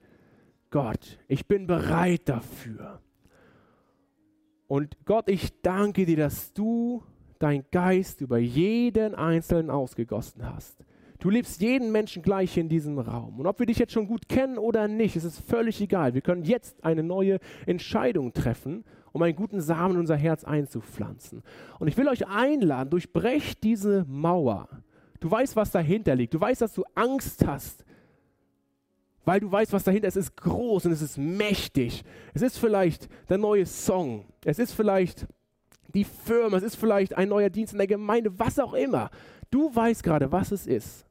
[0.70, 3.00] Gott, ich bin bereit dafür.
[4.66, 7.02] Und Gott, ich danke dir, dass du
[7.38, 10.84] dein Geist über jeden Einzelnen ausgegossen hast.
[11.20, 13.40] Du liebst jeden Menschen gleich in diesem Raum.
[13.40, 16.14] Und ob wir dich jetzt schon gut kennen oder nicht, ist es völlig egal.
[16.14, 21.42] Wir können jetzt eine neue Entscheidung treffen, um einen guten Samen in unser Herz einzupflanzen.
[21.80, 24.68] Und ich will euch einladen, durchbrecht diese Mauer.
[25.18, 26.34] Du weißt, was dahinter liegt.
[26.34, 27.84] Du weißt, dass du Angst hast,
[29.24, 30.16] weil du weißt, was dahinter ist.
[30.16, 32.04] Es ist groß und es ist mächtig.
[32.32, 34.26] Es ist vielleicht der neue Song.
[34.44, 35.26] Es ist vielleicht
[35.94, 36.58] die Firma.
[36.58, 39.10] Es ist vielleicht ein neuer Dienst in der Gemeinde, was auch immer.
[39.50, 41.07] Du weißt gerade, was es ist.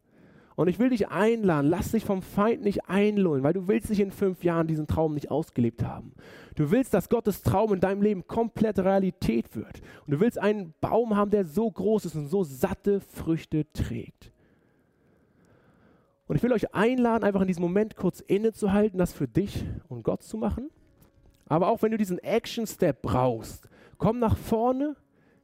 [0.58, 4.00] Und ich will dich einladen, lass dich vom Feind nicht einlullen, weil du willst nicht
[4.00, 6.14] in fünf Jahren diesen Traum nicht ausgelebt haben.
[6.56, 9.82] Du willst, dass Gottes Traum in deinem Leben komplett Realität wird.
[10.08, 14.32] Und du willst einen Baum haben, der so groß ist und so satte Früchte trägt.
[16.26, 20.02] Und ich will euch einladen, einfach in diesem Moment kurz innezuhalten, das für dich und
[20.02, 20.72] Gott zu machen.
[21.46, 24.96] Aber auch wenn du diesen Action-Step brauchst, komm nach vorne,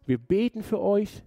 [0.07, 1.23] wir beten für euch,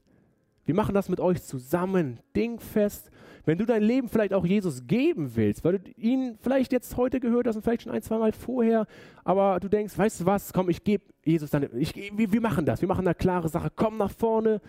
[0.64, 3.12] wir machen das mit euch zusammen, dingfest.
[3.46, 7.20] Wenn du dein Leben vielleicht auch Jesus geben willst, weil du ihn vielleicht jetzt heute
[7.20, 8.86] gehört hast und vielleicht schon ein, zwei Mal vorher,
[9.22, 12.66] aber du denkst, weißt du was, komm, ich gebe Jesus dann, ich, wir, wir machen
[12.66, 14.60] das, wir machen eine klare Sache, komm nach vorne,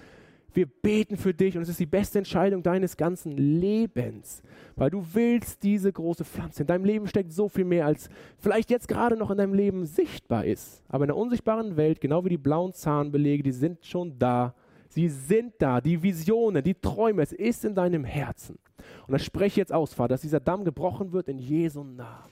[0.53, 4.43] wir beten für dich und es ist die beste Entscheidung deines ganzen Lebens,
[4.75, 6.61] weil du willst diese große Pflanze.
[6.61, 9.87] In deinem Leben steckt so viel mehr, als vielleicht jetzt gerade noch in deinem Leben
[9.87, 10.83] sichtbar ist.
[10.87, 14.53] Aber in der unsichtbaren Welt, genau wie die blauen Zahnbelege, die sind schon da.
[14.97, 18.57] Sie sind da, die Visionen, die Träume, es ist in deinem Herzen.
[19.05, 22.31] Und das spreche ich jetzt aus, Vater, dass dieser Damm gebrochen wird in Jesu Namen.